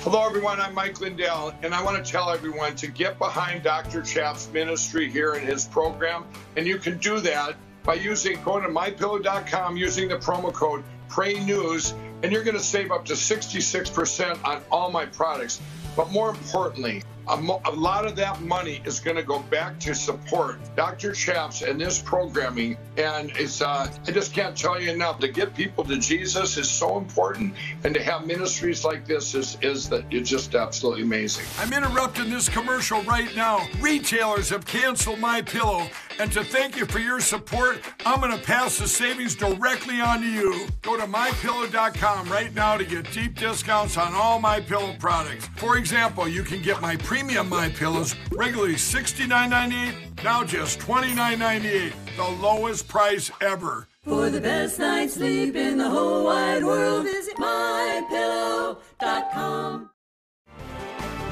Hello, 0.00 0.24
everyone. 0.24 0.60
I'm 0.60 0.72
Mike 0.72 1.00
Lindell, 1.00 1.52
and 1.62 1.74
I 1.74 1.82
want 1.82 2.04
to 2.04 2.12
tell 2.12 2.30
everyone 2.30 2.76
to 2.76 2.86
get 2.86 3.18
behind 3.18 3.64
Dr. 3.64 4.02
Chaps' 4.02 4.48
ministry 4.52 5.10
here 5.10 5.34
in 5.34 5.44
his 5.44 5.64
program. 5.64 6.24
And 6.56 6.64
you 6.66 6.78
can 6.78 6.98
do 6.98 7.18
that 7.20 7.56
by 7.82 7.94
using 7.94 8.40
going 8.42 8.62
to 8.62 8.68
mypillow.com 8.68 9.76
using 9.76 10.08
the 10.08 10.18
promo 10.18 10.52
code 10.52 10.84
Pray 11.08 11.42
News, 11.44 11.92
and 12.22 12.30
you're 12.30 12.44
going 12.44 12.56
to 12.56 12.62
save 12.62 12.92
up 12.92 13.04
to 13.06 13.14
66% 13.14 14.44
on 14.44 14.62
all 14.70 14.92
my 14.92 15.06
products. 15.06 15.60
But 15.96 16.12
more 16.12 16.30
importantly, 16.30 17.02
a, 17.28 17.36
mo- 17.36 17.60
a 17.64 17.70
lot 17.72 18.06
of 18.06 18.16
that 18.16 18.40
money 18.42 18.80
is 18.84 19.00
going 19.00 19.16
to 19.16 19.22
go 19.22 19.40
back 19.40 19.78
to 19.80 19.94
support 19.94 20.58
Dr. 20.76 21.12
Chaps 21.12 21.62
and 21.62 21.80
this 21.80 22.00
programming. 22.00 22.76
And 22.96 23.30
it's 23.36 23.60
uh, 23.60 23.90
I 24.06 24.10
just 24.10 24.32
can't 24.32 24.56
tell 24.56 24.80
you 24.80 24.90
enough. 24.90 25.18
To 25.20 25.28
get 25.28 25.54
people 25.54 25.84
to 25.84 25.98
Jesus 25.98 26.56
is 26.56 26.68
so 26.70 26.98
important, 26.98 27.54
and 27.84 27.94
to 27.94 28.02
have 28.02 28.26
ministries 28.26 28.84
like 28.84 29.06
this 29.06 29.34
is 29.34 29.58
is 29.60 29.88
that 29.90 30.04
it's 30.10 30.30
just 30.30 30.54
absolutely 30.54 31.02
amazing. 31.02 31.44
I'm 31.58 31.72
interrupting 31.72 32.30
this 32.30 32.48
commercial 32.48 33.02
right 33.02 33.34
now. 33.36 33.66
Retailers 33.80 34.48
have 34.50 34.64
canceled 34.66 35.18
my 35.18 35.42
pillow, 35.42 35.88
and 36.18 36.30
to 36.32 36.44
thank 36.44 36.76
you 36.76 36.86
for 36.86 36.98
your 36.98 37.20
support, 37.20 37.80
I'm 38.04 38.20
going 38.20 38.36
to 38.36 38.42
pass 38.42 38.78
the 38.78 38.88
savings 38.88 39.34
directly 39.34 40.00
on 40.00 40.20
to 40.20 40.26
you. 40.26 40.66
Go 40.82 40.96
to 40.96 41.04
mypillow.com 41.04 42.28
right 42.28 42.54
now 42.54 42.76
to 42.76 42.84
get 42.84 43.10
deep 43.12 43.38
discounts 43.38 43.96
on 43.96 44.14
all 44.14 44.38
my 44.38 44.60
pillow 44.60 44.94
products. 44.98 45.48
For 45.56 45.76
example, 45.76 46.28
you 46.28 46.42
can 46.42 46.62
get 46.62 46.80
my 46.80 46.96
premium 46.96 47.48
my 47.48 47.68
pillows 47.70 48.14
regularly 48.32 48.74
$69.98, 48.74 50.22
now 50.22 50.44
just 50.44 50.78
$29.98, 50.80 51.92
the 52.16 52.28
lowest 52.42 52.88
price 52.88 53.30
ever. 53.40 53.88
For 54.02 54.30
the 54.30 54.40
best 54.40 54.78
night's 54.78 55.14
sleep 55.14 55.56
in 55.56 55.78
the 55.78 55.90
whole 55.90 56.24
wide 56.24 56.64
world, 56.64 57.04
visit 57.04 57.36
mypillow.com. 57.36 59.90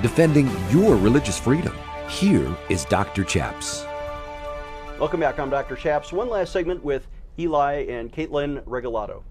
Defending 0.03 0.51
your 0.71 0.97
religious 0.97 1.39
freedom. 1.39 1.75
Here 2.09 2.55
is 2.69 2.85
Dr. 2.85 3.25
Chaps. 3.25 3.87
Welcome 4.99 5.21
back. 5.21 5.39
I'm 5.41 5.51
Dr. 5.51 5.75
Chaps. 5.75 6.13
One 6.13 6.29
last 6.29 6.53
segment 6.53 6.85
with 6.85 7.09
Eli 7.37 7.85
and 7.89 8.13
Caitlin 8.13 8.63
Regalado. 8.63 9.25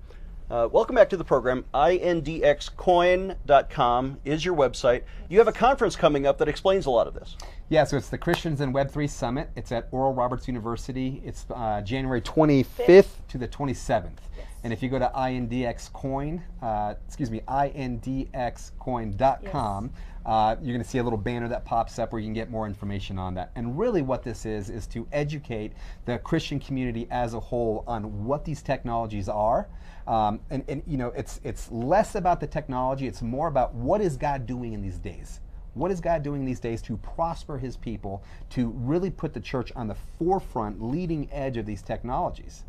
Uh, 0.51 0.67
welcome 0.69 0.95
back 0.95 1.09
to 1.09 1.15
the 1.15 1.23
program. 1.23 1.63
INDXcoin.com 1.73 4.19
is 4.25 4.43
your 4.43 4.55
website. 4.55 5.03
You 5.29 5.39
have 5.39 5.47
a 5.47 5.53
conference 5.53 5.95
coming 5.95 6.27
up 6.27 6.37
that 6.39 6.49
explains 6.49 6.85
a 6.85 6.89
lot 6.89 7.07
of 7.07 7.13
this. 7.13 7.37
Yeah, 7.69 7.85
so 7.85 7.95
it's 7.95 8.09
the 8.09 8.17
Christians 8.17 8.59
and 8.59 8.75
Web3 8.75 9.09
Summit. 9.09 9.51
It's 9.55 9.71
at 9.71 9.87
Oral 9.91 10.13
Roberts 10.13 10.49
University. 10.49 11.21
It's 11.25 11.45
uh, 11.49 11.79
January 11.81 12.19
25th 12.21 13.25
to 13.29 13.37
the 13.37 13.47
27th. 13.47 14.17
And 14.65 14.73
if 14.73 14.83
you 14.83 14.89
go 14.89 14.99
to 14.99 15.09
INDXcoin, 15.15 16.41
uh, 16.61 16.95
excuse 17.07 17.31
me, 17.31 17.39
INDXcoin.com, 17.47 19.91
uh, 20.25 20.55
you're 20.61 20.73
going 20.73 20.83
to 20.83 20.89
see 20.89 20.99
a 20.99 21.03
little 21.03 21.17
banner 21.17 21.47
that 21.49 21.65
pops 21.65 21.99
up 21.99 22.11
where 22.11 22.19
you 22.19 22.27
can 22.27 22.33
get 22.33 22.49
more 22.49 22.65
information 22.65 23.19
on 23.19 23.33
that. 23.35 23.51
And 23.55 23.77
really, 23.77 24.01
what 24.01 24.23
this 24.23 24.45
is 24.45 24.69
is 24.69 24.87
to 24.87 25.07
educate 25.11 25.73
the 26.05 26.17
Christian 26.19 26.59
community 26.59 27.07
as 27.11 27.33
a 27.33 27.39
whole 27.39 27.83
on 27.87 28.25
what 28.25 28.45
these 28.45 28.61
technologies 28.61 29.27
are. 29.27 29.67
Um, 30.07 30.39
and, 30.49 30.63
and 30.67 30.83
you 30.85 30.97
know, 30.97 31.09
it's 31.09 31.39
it's 31.43 31.71
less 31.71 32.15
about 32.15 32.39
the 32.39 32.47
technology; 32.47 33.07
it's 33.07 33.21
more 33.21 33.47
about 33.47 33.73
what 33.73 34.01
is 34.01 34.17
God 34.17 34.45
doing 34.45 34.73
in 34.73 34.81
these 34.81 34.99
days. 34.99 35.39
What 35.73 35.91
is 35.91 35.99
God 35.99 36.21
doing 36.21 36.45
these 36.45 36.59
days 36.59 36.81
to 36.83 36.97
prosper 36.97 37.57
His 37.57 37.75
people, 37.75 38.23
to 38.51 38.69
really 38.69 39.09
put 39.09 39.33
the 39.33 39.39
church 39.39 39.71
on 39.75 39.87
the 39.87 39.95
forefront, 40.19 40.81
leading 40.81 41.31
edge 41.31 41.57
of 41.57 41.65
these 41.65 41.81
technologies? 41.81 42.63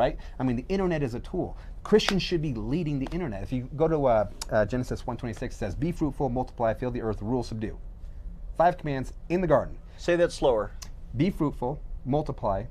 Right? 0.00 0.16
I 0.38 0.42
mean, 0.44 0.56
the 0.56 0.64
internet 0.70 1.02
is 1.02 1.14
a 1.14 1.20
tool. 1.20 1.58
Christians 1.82 2.22
should 2.22 2.40
be 2.40 2.54
leading 2.54 2.98
the 2.98 3.08
internet. 3.12 3.42
If 3.42 3.52
you 3.52 3.68
go 3.76 3.86
to 3.86 4.06
uh, 4.06 4.30
uh, 4.50 4.64
Genesis 4.64 5.02
1:26, 5.02 5.42
it 5.42 5.52
says, 5.52 5.74
"Be 5.74 5.92
fruitful, 5.92 6.30
multiply, 6.30 6.72
fill 6.72 6.90
the 6.90 7.02
earth, 7.02 7.20
rule, 7.20 7.42
subdue." 7.42 7.76
Five 8.56 8.78
commands 8.78 9.12
in 9.28 9.42
the 9.42 9.46
garden. 9.46 9.76
Say 9.98 10.16
that 10.16 10.32
slower. 10.32 10.72
Be 11.16 11.28
fruitful, 11.30 11.82
multiply, 12.06 12.64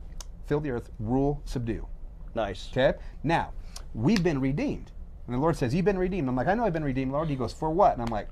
fill 0.48 0.60
the 0.60 0.72
earth, 0.72 0.89
rule, 1.00 1.42
subdue. 1.46 1.86
Nice. 2.34 2.70
Okay. 2.72 2.98
Now, 3.24 3.54
we've 3.94 4.24
been 4.24 4.42
redeemed, 4.42 4.92
and 5.28 5.36
the 5.36 5.39
Lord 5.39 5.56
says, 5.56 5.74
"You've 5.74 5.86
been 5.86 6.00
redeemed." 6.00 6.28
I'm 6.28 6.36
like, 6.36 6.48
"I 6.48 6.56
know 6.56 6.65
I've 6.65 6.74
been 6.74 6.84
redeemed, 6.84 7.12
Lord." 7.12 7.30
He 7.30 7.36
goes, 7.36 7.54
"For 7.54 7.70
what?" 7.70 7.94
And 7.94 8.02
I'm 8.02 8.13
like, 8.20 8.28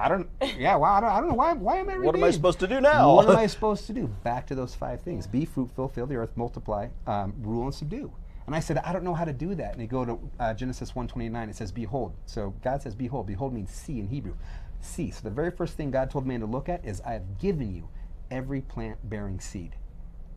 I 0.00 0.08
don't. 0.08 0.28
Yeah, 0.58 0.76
well, 0.76 0.92
I 0.92 1.00
don't, 1.00 1.10
I 1.10 1.20
don't 1.20 1.28
know 1.28 1.34
why. 1.34 1.52
Why 1.52 1.76
am 1.76 1.88
I 1.88 1.94
redeemed? 1.94 2.06
What 2.06 2.16
am 2.16 2.24
I 2.24 2.30
supposed 2.30 2.60
to 2.60 2.66
do 2.66 2.80
now? 2.80 3.14
What 3.14 3.28
am 3.28 3.36
I 3.44 3.46
supposed 3.46 3.86
to 3.86 3.92
do? 3.92 4.06
Back 4.24 4.46
to 4.48 4.54
those 4.54 4.74
five 4.74 5.02
things: 5.02 5.26
be 5.26 5.44
fruitful, 5.44 5.88
fill 5.88 6.06
the 6.06 6.16
earth, 6.16 6.36
multiply, 6.36 6.88
um, 7.06 7.34
rule, 7.42 7.64
and 7.64 7.74
subdue. 7.74 8.12
And 8.46 8.56
I 8.56 8.60
said, 8.60 8.78
I 8.78 8.92
don't 8.92 9.04
know 9.04 9.14
how 9.14 9.24
to 9.24 9.32
do 9.32 9.54
that. 9.54 9.72
And 9.72 9.80
they 9.80 9.86
go 9.86 10.04
to 10.04 10.18
uh, 10.40 10.54
Genesis 10.54 10.92
1:29. 10.92 11.50
It 11.50 11.56
says, 11.56 11.70
"Behold." 11.70 12.14
So 12.26 12.54
God 12.64 12.82
says, 12.82 12.94
"Behold." 12.94 13.26
Behold 13.26 13.52
means 13.52 13.70
see 13.70 14.00
in 14.00 14.08
Hebrew. 14.08 14.34
See. 14.80 15.10
So 15.10 15.20
the 15.22 15.30
very 15.30 15.50
first 15.50 15.74
thing 15.74 15.90
God 15.90 16.10
told 16.10 16.26
man 16.26 16.40
to 16.40 16.46
look 16.46 16.68
at 16.68 16.84
is, 16.84 17.00
"I 17.02 17.12
have 17.12 17.38
given 17.38 17.74
you 17.74 17.88
every 18.30 18.60
plant-bearing 18.60 19.40
seed." 19.40 19.76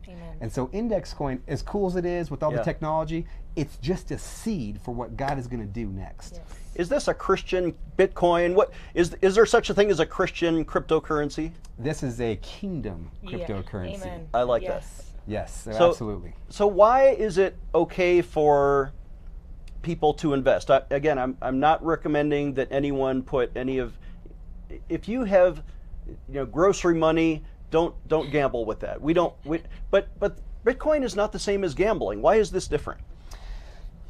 Amen. 0.07 0.37
And 0.41 0.51
so 0.51 0.69
index 0.73 1.13
coin, 1.13 1.41
as 1.47 1.61
cool 1.61 1.87
as 1.87 1.95
it 1.95 2.05
is 2.05 2.29
with 2.31 2.43
all 2.43 2.51
Yeah. 2.51 2.57
the 2.59 2.63
technology, 2.63 3.25
it's 3.55 3.77
just 3.77 4.11
a 4.11 4.17
seed 4.17 4.79
for 4.81 4.93
what 4.93 5.15
God 5.15 5.37
is 5.39 5.47
going 5.47 5.59
to 5.61 5.65
do 5.71 5.87
next. 5.87 6.35
Yes. 6.35 6.59
Is 6.75 6.89
this 6.89 7.07
a 7.07 7.13
Christian 7.13 7.73
Bitcoin? 7.97 8.55
What 8.55 8.71
is 8.93 9.15
is 9.21 9.35
there 9.35 9.45
such 9.45 9.69
a 9.69 9.73
thing 9.73 9.91
as 9.91 9.99
a 9.99 10.05
Christian 10.05 10.65
cryptocurrency? 10.65 11.51
This 11.77 12.01
is 12.03 12.19
a 12.19 12.35
kingdom 12.37 13.11
Yeah. 13.21 13.37
cryptocurrency. 13.39 14.01
Amen. 14.01 14.27
I 14.33 14.43
like 14.43 14.63
that. 14.63 14.81
yes. 14.83 15.09
Yes, 15.25 15.67
So- 15.71 15.89
absolutely. 15.89 16.33
So 16.49 16.67
why 16.67 17.09
is 17.09 17.37
it 17.37 17.55
okay 17.73 18.21
for 18.21 18.91
people 19.81 20.13
to 20.15 20.33
invest? 20.33 20.69
I, 20.71 20.81
again, 20.89 21.17
I'm 21.19 21.37
I'm 21.41 21.59
not 21.59 21.83
recommending 21.85 22.55
that 22.55 22.67
anyone 22.71 23.21
put 23.21 23.55
any 23.55 23.77
of. 23.77 23.97
If 24.89 25.07
you 25.07 25.23
have, 25.25 25.63
you 26.07 26.15
know, 26.35 26.45
grocery 26.45 26.95
money, 26.95 27.43
don't 27.73 27.95
don't 28.07 28.31
gamble 28.31 28.65
with 28.65 28.79
that. 28.81 29.01
We 29.01 29.13
don't. 29.13 29.33
We, 29.43 29.59
but 29.89 30.07
but 30.19 30.37
Bitcoin 30.63 31.03
is 31.03 31.15
not 31.15 31.31
the 31.31 31.39
same 31.39 31.63
as 31.63 31.73
gambling. 31.73 32.21
Why 32.21 32.35
is 32.35 32.51
this 32.51 32.67
different? 32.67 33.01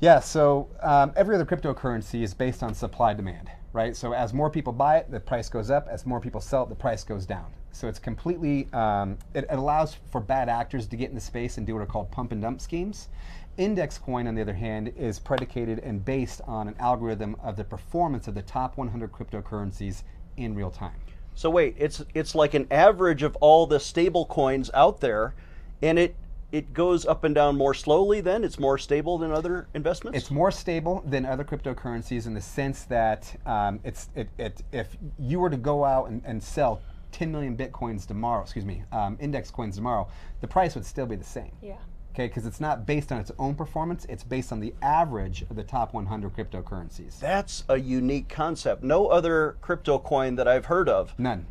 Yeah, 0.01 0.19
so 0.19 0.67
um, 0.81 1.13
every 1.15 1.35
other 1.35 1.45
cryptocurrency 1.45 2.23
is 2.23 2.33
based 2.33 2.61
on 2.61 2.73
supply 2.73 3.13
demand, 3.13 3.49
right? 3.71 3.95
So 3.95 4.13
as 4.13 4.33
more 4.33 4.49
people 4.49 4.73
buy 4.73 4.97
it, 4.97 5.09
the 5.09 5.19
price 5.19 5.47
goes 5.47 5.71
up. 5.71 5.87
As 5.89 6.05
more 6.05 6.19
people 6.19 6.41
sell 6.41 6.63
it, 6.63 6.69
the 6.69 6.75
price 6.75 7.05
goes 7.05 7.25
down. 7.25 7.53
So 7.71 7.87
it's 7.87 7.99
completely, 7.99 8.67
um, 8.73 9.17
it, 9.33 9.45
it 9.45 9.57
allows 9.57 9.95
for 10.11 10.19
bad 10.19 10.49
actors 10.49 10.85
to 10.87 10.97
get 10.97 11.07
in 11.07 11.15
the 11.15 11.21
space 11.21 11.57
and 11.57 11.65
do 11.65 11.73
what 11.73 11.81
are 11.81 11.85
called 11.85 12.11
pump 12.11 12.33
and 12.33 12.41
dump 12.41 12.59
schemes. 12.59 13.07
Index 13.55 13.97
coin, 13.97 14.27
on 14.27 14.35
the 14.35 14.41
other 14.41 14.53
hand, 14.53 14.91
is 14.97 15.19
predicated 15.19 15.79
and 15.79 16.03
based 16.03 16.41
on 16.45 16.67
an 16.67 16.75
algorithm 16.79 17.37
of 17.41 17.55
the 17.55 17.63
performance 17.63 18.27
of 18.27 18.35
the 18.35 18.41
top 18.41 18.77
100 18.77 19.09
cryptocurrencies 19.13 20.03
in 20.35 20.53
real 20.53 20.69
time. 20.69 20.99
So 21.35 21.49
wait, 21.49 21.75
it's 21.77 22.03
it's 22.13 22.35
like 22.35 22.53
an 22.53 22.67
average 22.69 23.23
of 23.23 23.35
all 23.37 23.65
the 23.65 23.79
stable 23.79 24.25
coins 24.25 24.69
out 24.73 25.01
there, 25.01 25.33
and 25.81 25.97
it 25.97 26.15
it 26.51 26.73
goes 26.73 27.05
up 27.05 27.23
and 27.23 27.33
down 27.33 27.57
more 27.57 27.73
slowly. 27.73 28.21
Then 28.21 28.43
it's 28.43 28.59
more 28.59 28.77
stable 28.77 29.17
than 29.17 29.31
other 29.31 29.67
investments. 29.73 30.17
It's 30.17 30.31
more 30.31 30.51
stable 30.51 31.03
than 31.05 31.25
other 31.25 31.43
cryptocurrencies 31.43 32.27
in 32.27 32.35
the 32.35 32.41
sense 32.41 32.83
that 32.85 33.35
um, 33.45 33.79
it's 33.83 34.09
it, 34.15 34.29
it 34.37 34.61
if 34.71 34.95
you 35.17 35.39
were 35.39 35.49
to 35.49 35.57
go 35.57 35.83
out 35.83 36.09
and, 36.09 36.21
and 36.25 36.41
sell 36.41 36.81
10 37.11 37.31
million 37.31 37.55
bitcoins 37.55 38.05
tomorrow, 38.05 38.41
excuse 38.41 38.65
me, 38.65 38.83
um, 38.91 39.17
index 39.19 39.49
coins 39.49 39.75
tomorrow, 39.75 40.07
the 40.41 40.47
price 40.47 40.75
would 40.75 40.85
still 40.85 41.05
be 41.05 41.15
the 41.15 41.23
same. 41.23 41.51
Yeah. 41.61 41.77
Okay, 42.13 42.27
because 42.27 42.45
it's 42.45 42.59
not 42.59 42.85
based 42.85 43.11
on 43.11 43.19
its 43.19 43.31
own 43.39 43.55
performance; 43.55 44.05
it's 44.07 44.23
based 44.23 44.51
on 44.51 44.59
the 44.59 44.73
average 44.83 45.41
of 45.49 45.55
the 45.55 45.63
top 45.63 45.93
100 45.93 46.35
cryptocurrencies. 46.35 47.19
That's 47.19 47.63
a 47.69 47.77
unique 47.77 48.29
concept. 48.29 48.83
No 48.83 49.07
other 49.07 49.57
crypto 49.61 49.97
coin 49.97 50.35
that 50.35 50.47
I've 50.47 50.65
heard 50.65 50.87
of 50.89 51.17
None. 51.17 51.47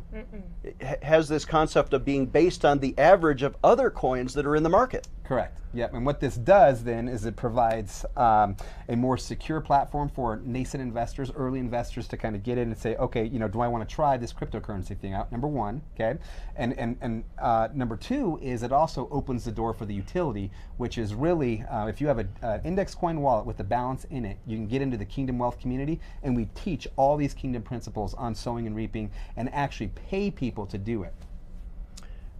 ha- 0.81 0.95
has 1.01 1.27
this 1.27 1.43
concept 1.43 1.93
of 1.93 2.05
being 2.05 2.25
based 2.25 2.63
on 2.63 2.79
the 2.79 2.97
average 2.97 3.43
of 3.43 3.57
other 3.61 3.89
coins 3.89 4.33
that 4.35 4.45
are 4.45 4.55
in 4.55 4.63
the 4.63 4.69
market. 4.69 5.09
Correct. 5.25 5.59
Yep. 5.73 5.93
And 5.93 6.05
what 6.05 6.19
this 6.19 6.35
does 6.35 6.83
then 6.83 7.07
is 7.07 7.25
it 7.25 7.35
provides 7.35 8.05
um, 8.15 8.55
a 8.89 8.95
more 8.95 9.17
secure 9.17 9.59
platform 9.59 10.09
for 10.09 10.39
nascent 10.43 10.83
investors, 10.83 11.31
early 11.35 11.59
investors 11.59 12.07
to 12.09 12.17
kind 12.17 12.35
of 12.35 12.43
get 12.43 12.57
in 12.57 12.69
and 12.69 12.77
say, 12.77 12.95
okay, 12.97 13.25
you 13.25 13.39
know, 13.39 13.47
do 13.47 13.61
I 13.61 13.67
want 13.67 13.87
to 13.87 13.95
try 13.95 14.17
this 14.17 14.31
cryptocurrency 14.31 14.97
thing 14.97 15.13
out? 15.13 15.31
Number 15.31 15.47
one, 15.47 15.81
okay, 15.95 16.19
and 16.55 16.77
and 16.77 16.97
and 17.01 17.23
uh, 17.41 17.69
number 17.73 17.97
two 17.97 18.37
is 18.41 18.61
it 18.63 18.71
also 18.71 19.07
opens 19.11 19.45
the 19.45 19.51
door 19.51 19.73
for 19.73 19.85
the 19.85 19.93
utility, 19.93 20.51
which 20.77 20.97
is 20.97 21.13
really 21.13 21.63
uh, 21.63 21.87
if 21.87 22.01
you 22.01 22.07
have 22.07 22.19
an 22.19 22.61
index 22.63 22.95
coin 22.95 23.21
wallet 23.21 23.45
with 23.45 23.59
a 23.59 23.63
balance 23.63 24.05
in 24.05 24.25
it, 24.25 24.37
you 24.45 24.57
can 24.57 24.67
get 24.67 24.81
into 24.81 24.97
the 24.97 25.05
Kingdom 25.05 25.37
Wealth 25.37 25.59
community, 25.59 25.99
and 26.23 26.35
we 26.35 26.45
teach 26.55 26.87
all 26.95 27.17
these 27.17 27.33
Kingdom 27.33 27.61
principles 27.61 28.13
on 28.13 28.35
sowing 28.35 28.67
and 28.67 28.75
reaping, 28.75 29.11
and 29.37 29.53
actually 29.53 29.87
pay 30.09 30.31
people 30.31 30.65
to 30.67 30.77
do 30.77 31.03
it. 31.03 31.13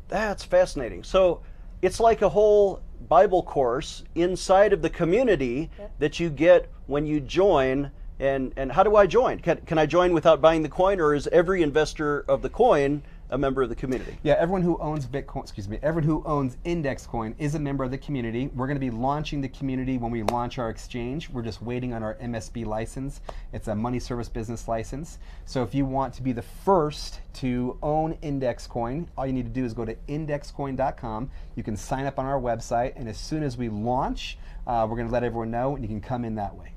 That's 0.08 0.44
fascinating. 0.44 1.04
So 1.04 1.42
it's 1.82 2.00
like 2.00 2.22
a 2.22 2.30
whole 2.30 2.82
Bible 3.10 3.44
course 3.44 4.04
inside 4.16 4.74
of 4.74 4.82
the 4.82 4.90
community 4.90 5.70
that 6.00 6.20
you 6.20 6.30
get 6.30 6.70
when 6.88 7.06
you 7.06 7.20
join. 7.20 7.92
And, 8.20 8.54
and 8.56 8.72
how 8.72 8.84
do 8.84 8.96
I 8.96 9.08
join? 9.08 9.40
Can, 9.40 9.58
can 9.66 9.78
I 9.78 9.86
join 9.86 10.14
without 10.14 10.40
buying 10.40 10.64
the 10.64 10.70
coin, 10.70 11.00
or 11.00 11.14
is 11.14 11.28
every 11.28 11.62
investor 11.62 12.24
of 12.28 12.42
the 12.42 12.50
coin 12.50 13.02
a 13.34 13.38
member 13.38 13.64
of 13.64 13.70
the 13.70 13.76
community? 13.76 14.16
Yeah, 14.22 14.36
everyone 14.38 14.62
who 14.62 14.78
owns 14.78 15.08
Bitcoin, 15.08 15.42
excuse 15.42 15.68
me, 15.68 15.80
everyone 15.82 16.04
who 16.08 16.24
owns 16.24 16.56
Index 16.64 17.08
Coin 17.08 17.34
is 17.40 17.56
a 17.56 17.60
member 17.60 17.84
of 17.84 17.90
the 17.90 17.98
community. 17.98 18.48
We're 18.54 18.68
going 18.68 18.76
to 18.76 18.80
be 18.80 18.92
launching 18.92 19.42
the 19.42 19.50
community 19.50 19.98
when 19.98 20.12
we 20.12 20.22
launch 20.22 20.60
our 20.60 20.70
exchange. 20.70 21.32
We're 21.32 21.42
just 21.42 21.62
waiting 21.62 21.94
on 21.94 22.04
our 22.04 22.14
MSB 22.16 22.66
license. 22.66 23.22
It's 23.52 23.68
a 23.68 23.76
money 23.76 24.00
service 24.00 24.30
business 24.30 24.68
license. 24.68 25.18
So 25.46 25.64
if 25.64 25.74
you 25.74 25.84
want 25.84 26.14
to 26.14 26.22
be 26.22 26.32
the 26.32 26.44
first 26.44 27.22
to 27.36 27.78
own 27.82 28.16
Index 28.22 28.68
Coin, 28.68 29.10
all 29.18 29.26
you 29.26 29.34
need 29.34 29.46
to 29.46 29.52
do 29.52 29.66
is 29.66 29.74
go 29.74 29.84
to 29.84 29.96
indexcoin.com. 30.08 31.32
You 31.56 31.64
can 31.64 31.76
sign 31.76 32.06
up 32.06 32.20
on 32.20 32.26
our 32.28 32.40
website, 32.40 32.94
and 32.96 33.10
as 33.10 33.18
soon 33.18 33.42
as 33.42 33.58
we 33.58 33.68
launch, 33.68 34.38
uh, 34.68 34.86
we're 34.88 34.96
going 34.96 35.08
to 35.08 35.14
let 35.14 35.24
everyone 35.24 35.50
know, 35.50 35.74
and 35.74 35.84
you 35.84 35.90
can 35.90 36.02
come 36.02 36.24
in 36.24 36.36
that 36.36 36.56
way. 36.56 36.74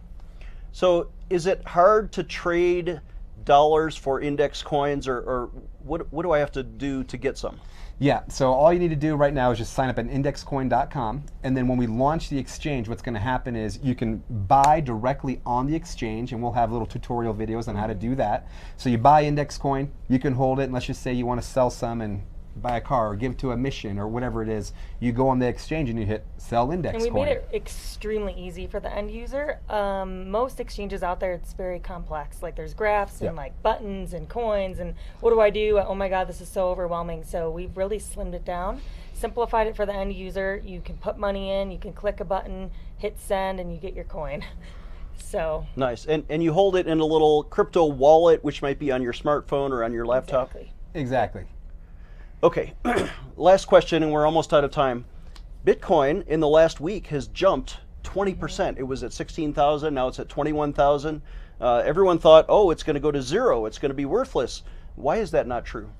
So 0.72 1.10
is 1.28 1.46
it 1.46 1.62
hard 1.66 2.12
to 2.12 2.22
trade 2.22 3.00
dollars 3.44 3.96
for 3.96 4.20
index 4.20 4.62
coins, 4.62 5.06
or, 5.06 5.18
or 5.18 5.50
what 5.86 6.12
what 6.12 6.22
do 6.22 6.32
I 6.32 6.38
have 6.38 6.52
to 6.52 6.62
do 6.62 7.04
to 7.04 7.16
get 7.16 7.38
some? 7.38 7.60
Yeah, 7.98 8.24
so 8.28 8.52
all 8.52 8.70
you 8.74 8.78
need 8.78 8.90
to 8.90 8.96
do 8.96 9.14
right 9.14 9.32
now 9.32 9.50
is 9.52 9.58
just 9.58 9.72
sign 9.72 9.88
up 9.88 9.98
at 9.98 10.06
indexcoin.com. 10.06 11.24
And 11.42 11.56
then 11.56 11.66
when 11.66 11.78
we 11.78 11.86
launch 11.86 12.28
the 12.28 12.38
exchange, 12.38 12.90
what's 12.90 13.00
going 13.00 13.14
to 13.14 13.20
happen 13.20 13.56
is 13.56 13.78
you 13.82 13.94
can 13.94 14.22
buy 14.28 14.80
directly 14.80 15.40
on 15.46 15.66
the 15.66 15.74
exchange, 15.74 16.32
and 16.32 16.42
we'll 16.42 16.52
have 16.52 16.70
little 16.70 16.86
tutorial 16.86 17.32
videos 17.32 17.68
on 17.68 17.74
how 17.74 17.86
to 17.86 17.94
do 17.94 18.14
that. 18.16 18.48
So 18.76 18.90
you 18.90 18.98
buy 18.98 19.24
index 19.24 19.56
coin, 19.56 19.90
you 20.08 20.18
can 20.18 20.34
hold 20.34 20.60
it, 20.60 20.64
and 20.64 20.74
let's 20.74 20.84
just 20.84 21.00
say 21.02 21.14
you 21.14 21.24
want 21.24 21.40
to 21.40 21.46
sell 21.46 21.70
some 21.70 22.02
and 22.02 22.22
buy 22.62 22.76
a 22.76 22.80
car 22.80 23.10
or 23.10 23.16
give 23.16 23.36
to 23.38 23.52
a 23.52 23.56
mission 23.56 23.98
or 23.98 24.08
whatever 24.08 24.42
it 24.42 24.48
is, 24.48 24.72
you 25.00 25.12
go 25.12 25.28
on 25.28 25.38
the 25.38 25.46
exchange 25.46 25.90
and 25.90 25.98
you 25.98 26.06
hit 26.06 26.24
sell 26.38 26.70
index 26.72 26.94
and 26.94 27.02
we 27.02 27.10
coin. 27.10 27.26
made 27.26 27.32
it 27.32 27.48
extremely 27.52 28.32
easy 28.34 28.66
for 28.66 28.80
the 28.80 28.92
end 28.92 29.10
user. 29.10 29.58
Um, 29.68 30.30
most 30.30 30.58
exchanges 30.60 31.02
out 31.02 31.20
there, 31.20 31.32
it's 31.32 31.52
very 31.52 31.78
complex. 31.78 32.42
Like 32.42 32.56
there's 32.56 32.74
graphs 32.74 33.20
Yeah. 33.20 33.28
and 33.28 33.36
like 33.36 33.60
buttons 33.62 34.12
and 34.14 34.28
coins 34.28 34.78
and 34.78 34.94
what 35.20 35.30
do 35.30 35.40
I 35.40 35.50
do? 35.50 35.78
Oh 35.78 35.94
my 35.94 36.08
God, 36.08 36.28
this 36.28 36.40
is 36.40 36.48
so 36.48 36.68
overwhelming. 36.68 37.24
So 37.24 37.50
we've 37.50 37.76
really 37.76 37.98
slimmed 37.98 38.34
it 38.34 38.44
down, 38.44 38.80
simplified 39.12 39.66
it 39.66 39.76
for 39.76 39.84
the 39.86 39.94
end 39.94 40.14
user. 40.14 40.62
You 40.64 40.80
can 40.80 40.96
put 40.96 41.18
money 41.18 41.50
in, 41.50 41.70
you 41.70 41.78
can 41.78 41.92
click 41.92 42.20
a 42.20 42.24
button, 42.24 42.70
hit 42.96 43.18
send, 43.20 43.60
and 43.60 43.72
you 43.72 43.78
get 43.78 43.94
your 43.94 44.04
coin. 44.04 44.44
So 45.18 45.66
Nice. 45.76 46.04
And 46.06 46.24
and 46.28 46.42
you 46.42 46.52
hold 46.52 46.76
it 46.76 46.86
in 46.86 47.00
a 47.00 47.04
little 47.04 47.42
crypto 47.42 47.86
wallet, 47.86 48.44
which 48.44 48.62
might 48.62 48.78
be 48.78 48.92
on 48.92 49.02
your 49.02 49.14
smartphone 49.14 49.70
or 49.70 49.82
on 49.82 49.92
your 49.92 50.06
laptop. 50.06 50.48
exactly. 50.54 50.72
exactly. 50.94 51.44
Okay, 52.42 52.74
last 53.36 53.64
question, 53.66 54.02
and 54.02 54.12
we're 54.12 54.26
almost 54.26 54.52
out 54.52 54.64
of 54.64 54.70
time. 54.70 55.04
Bitcoin 55.64 56.26
in 56.28 56.40
the 56.40 56.48
last 56.48 56.80
week 56.80 57.06
has 57.08 57.28
jumped 57.28 57.78
20%. 58.04 58.78
It 58.78 58.82
was 58.82 59.02
at 59.02 59.12
16,000, 59.12 59.94
now 59.94 60.08
it's 60.08 60.18
at 60.18 60.28
21,000. 60.28 61.22
Uh, 61.60 61.82
everyone 61.84 62.18
thought, 62.18 62.44
oh, 62.48 62.70
it's 62.70 62.82
going 62.82 62.94
to 62.94 63.00
go 63.00 63.10
to 63.10 63.22
zero, 63.22 63.64
it's 63.64 63.78
going 63.78 63.90
to 63.90 63.94
be 63.94 64.04
worthless. 64.04 64.62
Why 64.96 65.16
is 65.16 65.30
that 65.32 65.46
not 65.46 65.64
true? 65.64 65.90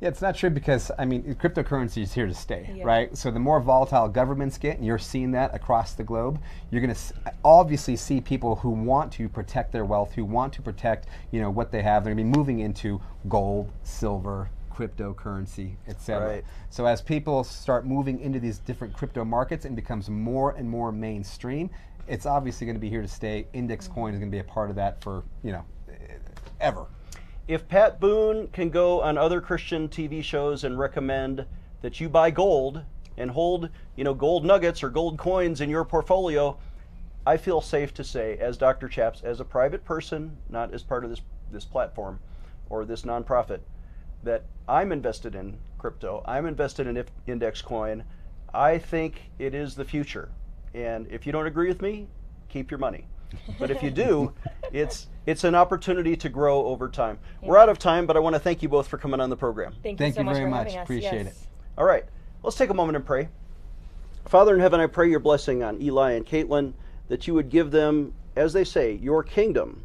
Yeah, 0.00 0.08
it's 0.10 0.20
not 0.20 0.36
true 0.36 0.50
because 0.50 0.90
I 0.98 1.06
mean 1.06 1.22
cryptocurrency 1.36 2.02
is 2.02 2.12
here 2.12 2.26
to 2.26 2.34
stay, 2.34 2.70
Yeah. 2.76 2.84
right? 2.84 3.16
So 3.16 3.30
the 3.30 3.40
more 3.40 3.60
volatile 3.60 4.08
governments 4.08 4.58
get, 4.58 4.76
and 4.76 4.84
you're 4.84 4.98
seeing 4.98 5.30
that 5.32 5.54
across 5.54 5.94
the 5.94 6.04
globe, 6.04 6.38
you're 6.70 6.82
going 6.82 6.94
to 6.94 7.00
obviously 7.42 7.96
see 7.96 8.20
people 8.20 8.56
who 8.56 8.68
want 8.68 9.10
to 9.12 9.26
protect 9.26 9.72
their 9.72 9.86
wealth, 9.86 10.12
who 10.12 10.26
want 10.26 10.52
to 10.52 10.60
protect, 10.62 11.06
you 11.30 11.40
know, 11.40 11.48
what 11.48 11.72
they 11.72 11.80
have. 11.80 12.04
They're 12.04 12.14
going 12.14 12.26
to 12.26 12.30
be 12.30 12.38
moving 12.38 12.58
into 12.58 13.00
gold, 13.30 13.72
silver, 13.84 14.50
cryptocurrency, 14.76 15.76
etc. 15.88 16.28
Right. 16.28 16.44
So 16.70 16.86
as 16.86 17.00
people 17.00 17.44
start 17.44 17.86
moving 17.86 18.20
into 18.20 18.38
these 18.38 18.58
different 18.58 18.94
crypto 18.94 19.24
markets 19.24 19.64
and 19.64 19.74
becomes 19.74 20.10
more 20.10 20.52
and 20.52 20.68
more 20.68 20.92
mainstream, 20.92 21.70
it's 22.06 22.26
obviously 22.26 22.66
going 22.66 22.76
to 22.76 22.80
be 22.80 22.90
here 22.90 23.02
to 23.02 23.08
stay. 23.08 23.46
Index 23.52 23.88
coin 23.88 24.12
is 24.12 24.18
going 24.18 24.30
to 24.30 24.34
be 24.34 24.40
a 24.40 24.44
part 24.44 24.70
of 24.70 24.76
that 24.76 25.02
for 25.02 25.24
you 25.42 25.52
know 25.52 25.64
ever. 26.60 26.86
If 27.48 27.68
Pat 27.68 28.00
Boone 28.00 28.48
can 28.48 28.70
go 28.70 29.00
on 29.00 29.16
other 29.16 29.40
Christian 29.40 29.88
TV 29.88 30.22
shows 30.22 30.64
and 30.64 30.78
recommend 30.78 31.46
that 31.80 32.00
you 32.00 32.08
buy 32.08 32.30
gold 32.30 32.82
and 33.16 33.30
hold, 33.30 33.70
you 33.94 34.04
know, 34.04 34.14
gold 34.14 34.44
nuggets 34.44 34.82
or 34.82 34.90
gold 34.90 35.16
coins 35.16 35.60
in 35.60 35.70
your 35.70 35.84
portfolio, 35.84 36.58
I 37.24 37.36
feel 37.36 37.60
safe 37.60 37.94
to 37.94 38.04
say, 38.04 38.36
as 38.38 38.56
Dr. 38.56 38.88
Chaps, 38.88 39.22
as 39.22 39.40
a 39.40 39.44
private 39.44 39.84
person, 39.84 40.36
not 40.48 40.74
as 40.74 40.82
part 40.82 41.04
of 41.04 41.10
this 41.10 41.22
this 41.52 41.64
platform 41.64 42.18
or 42.68 42.84
this 42.84 43.02
nonprofit, 43.02 43.60
that 44.26 44.44
I'm 44.68 44.92
invested 44.92 45.34
in 45.34 45.56
crypto. 45.78 46.22
I'm 46.26 46.46
invested 46.46 46.86
in 46.86 47.02
index 47.26 47.62
coin. 47.62 48.04
I 48.52 48.78
think 48.78 49.30
it 49.38 49.54
is 49.54 49.74
the 49.74 49.84
future. 49.84 50.28
And 50.74 51.06
if 51.10 51.26
you 51.26 51.32
don't 51.32 51.46
agree 51.46 51.68
with 51.68 51.80
me, 51.80 52.08
keep 52.48 52.70
your 52.70 52.78
money. 52.78 53.06
But 53.58 53.70
if 53.70 53.82
you 53.82 53.90
do, 53.90 54.32
it's 54.72 55.06
it's 55.24 55.44
an 55.44 55.54
opportunity 55.54 56.16
to 56.16 56.28
grow 56.28 56.66
over 56.66 56.88
time. 56.88 57.18
We're 57.40 57.58
out 57.58 57.68
of 57.68 57.78
time, 57.78 58.06
but 58.06 58.16
I 58.16 58.20
want 58.20 58.34
to 58.34 58.40
thank 58.40 58.62
you 58.62 58.68
both 58.68 58.86
for 58.86 58.98
coming 58.98 59.20
on 59.20 59.30
the 59.30 59.36
program. 59.36 59.74
Thank, 59.82 59.98
Thank 59.98 60.14
you 60.14 60.14
so 60.16 60.20
you 60.20 60.24
much 60.26 60.34
very 60.34 60.46
for 60.46 60.50
much. 60.50 60.58
having 60.66 60.78
us. 60.78 60.84
Appreciate 60.84 61.24
yes. 61.24 61.26
it. 61.26 61.48
All 61.78 61.84
right, 61.84 62.04
let's 62.42 62.56
take 62.56 62.70
a 62.70 62.74
moment 62.74 62.96
and 62.96 63.04
pray. 63.04 63.28
Father 64.26 64.54
in 64.54 64.60
heaven, 64.60 64.80
I 64.80 64.86
pray 64.86 65.08
your 65.08 65.20
blessing 65.20 65.62
on 65.62 65.80
Eli 65.80 66.12
and 66.12 66.26
Caitlin, 66.26 66.72
that 67.08 67.26
you 67.26 67.34
would 67.34 67.48
give 67.48 67.70
them, 67.70 68.12
as 68.34 68.52
they 68.52 68.64
say, 68.64 68.92
your 68.92 69.22
kingdom. 69.22 69.84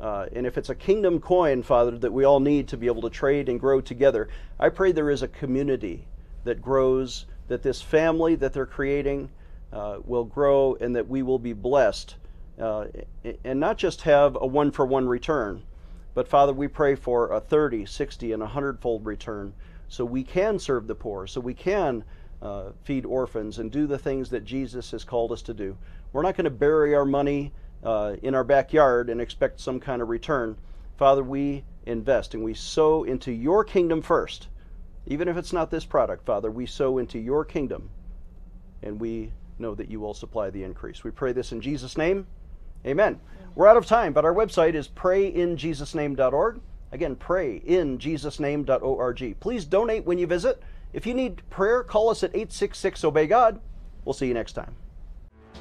Uh, 0.00 0.26
and 0.32 0.46
if 0.46 0.56
it's 0.56 0.70
a 0.70 0.74
kingdom 0.74 1.20
coin, 1.20 1.62
Father, 1.62 1.98
that 1.98 2.12
we 2.12 2.24
all 2.24 2.40
need 2.40 2.68
to 2.68 2.76
be 2.76 2.86
able 2.86 3.02
to 3.02 3.10
trade 3.10 3.48
and 3.48 3.58
grow 3.58 3.80
together, 3.80 4.28
I 4.58 4.68
pray 4.68 4.92
there 4.92 5.10
is 5.10 5.22
a 5.22 5.28
community 5.28 6.06
that 6.44 6.62
grows, 6.62 7.26
that 7.48 7.62
this 7.62 7.82
family 7.82 8.36
that 8.36 8.52
they're 8.52 8.66
creating 8.66 9.30
uh, 9.72 9.98
will 10.04 10.24
grow, 10.24 10.76
and 10.80 10.94
that 10.94 11.08
we 11.08 11.22
will 11.22 11.38
be 11.38 11.52
blessed. 11.52 12.14
Uh, 12.60 12.86
and 13.44 13.60
not 13.60 13.76
just 13.76 14.02
have 14.02 14.36
a 14.40 14.46
one 14.46 14.70
for 14.70 14.86
one 14.86 15.06
return, 15.08 15.62
but 16.14 16.26
Father, 16.26 16.52
we 16.52 16.66
pray 16.66 16.94
for 16.94 17.32
a 17.32 17.40
30, 17.40 17.86
60, 17.86 18.32
and 18.32 18.42
a 18.42 18.46
100 18.46 18.80
fold 18.80 19.04
return 19.06 19.52
so 19.88 20.04
we 20.04 20.22
can 20.22 20.58
serve 20.58 20.86
the 20.86 20.94
poor, 20.94 21.26
so 21.26 21.40
we 21.40 21.54
can 21.54 22.04
uh, 22.42 22.70
feed 22.84 23.04
orphans 23.04 23.58
and 23.58 23.70
do 23.70 23.86
the 23.86 23.98
things 23.98 24.30
that 24.30 24.44
Jesus 24.44 24.90
has 24.90 25.04
called 25.04 25.32
us 25.32 25.42
to 25.42 25.54
do. 25.54 25.76
We're 26.12 26.22
not 26.22 26.36
going 26.36 26.44
to 26.44 26.50
bury 26.50 26.94
our 26.94 27.04
money 27.04 27.52
uh, 27.82 28.16
in 28.22 28.34
our 28.34 28.44
backyard 28.44 29.10
and 29.10 29.20
expect 29.20 29.60
some 29.60 29.80
kind 29.80 30.02
of 30.02 30.08
return. 30.08 30.56
Father, 30.96 31.22
we 31.22 31.64
invest 31.86 32.34
and 32.34 32.44
we 32.44 32.54
sow 32.54 33.04
into 33.04 33.32
your 33.32 33.64
kingdom 33.64 34.02
first. 34.02 34.48
Even 35.06 35.28
if 35.28 35.36
it's 35.36 35.52
not 35.52 35.70
this 35.70 35.84
product, 35.84 36.26
Father, 36.26 36.50
we 36.50 36.66
sow 36.66 36.98
into 36.98 37.18
your 37.18 37.44
kingdom 37.44 37.90
and 38.82 39.00
we 39.00 39.32
know 39.58 39.74
that 39.74 39.90
you 39.90 40.00
will 40.00 40.14
supply 40.14 40.50
the 40.50 40.62
increase. 40.62 41.02
We 41.02 41.10
pray 41.10 41.32
this 41.32 41.52
in 41.52 41.60
Jesus' 41.60 41.96
name. 41.96 42.26
Amen. 42.86 43.20
We're 43.54 43.66
out 43.66 43.76
of 43.76 43.86
time, 43.86 44.12
but 44.12 44.24
our 44.24 44.34
website 44.34 44.74
is 44.74 44.88
prayinjesusname.org. 44.88 46.60
Again, 46.92 47.16
prayinjesusname.org. 47.16 49.40
Please 49.40 49.64
donate 49.64 50.04
when 50.04 50.18
you 50.18 50.26
visit. 50.26 50.62
If 50.92 51.06
you 51.06 51.14
need 51.14 51.42
prayer, 51.50 51.82
call 51.82 52.10
us 52.10 52.22
at 52.22 52.30
866 52.30 53.04
Obey 53.04 53.26
God. 53.26 53.60
We'll 54.04 54.14
see 54.14 54.28
you 54.28 54.34
next 54.34 54.52
time. 54.52 54.76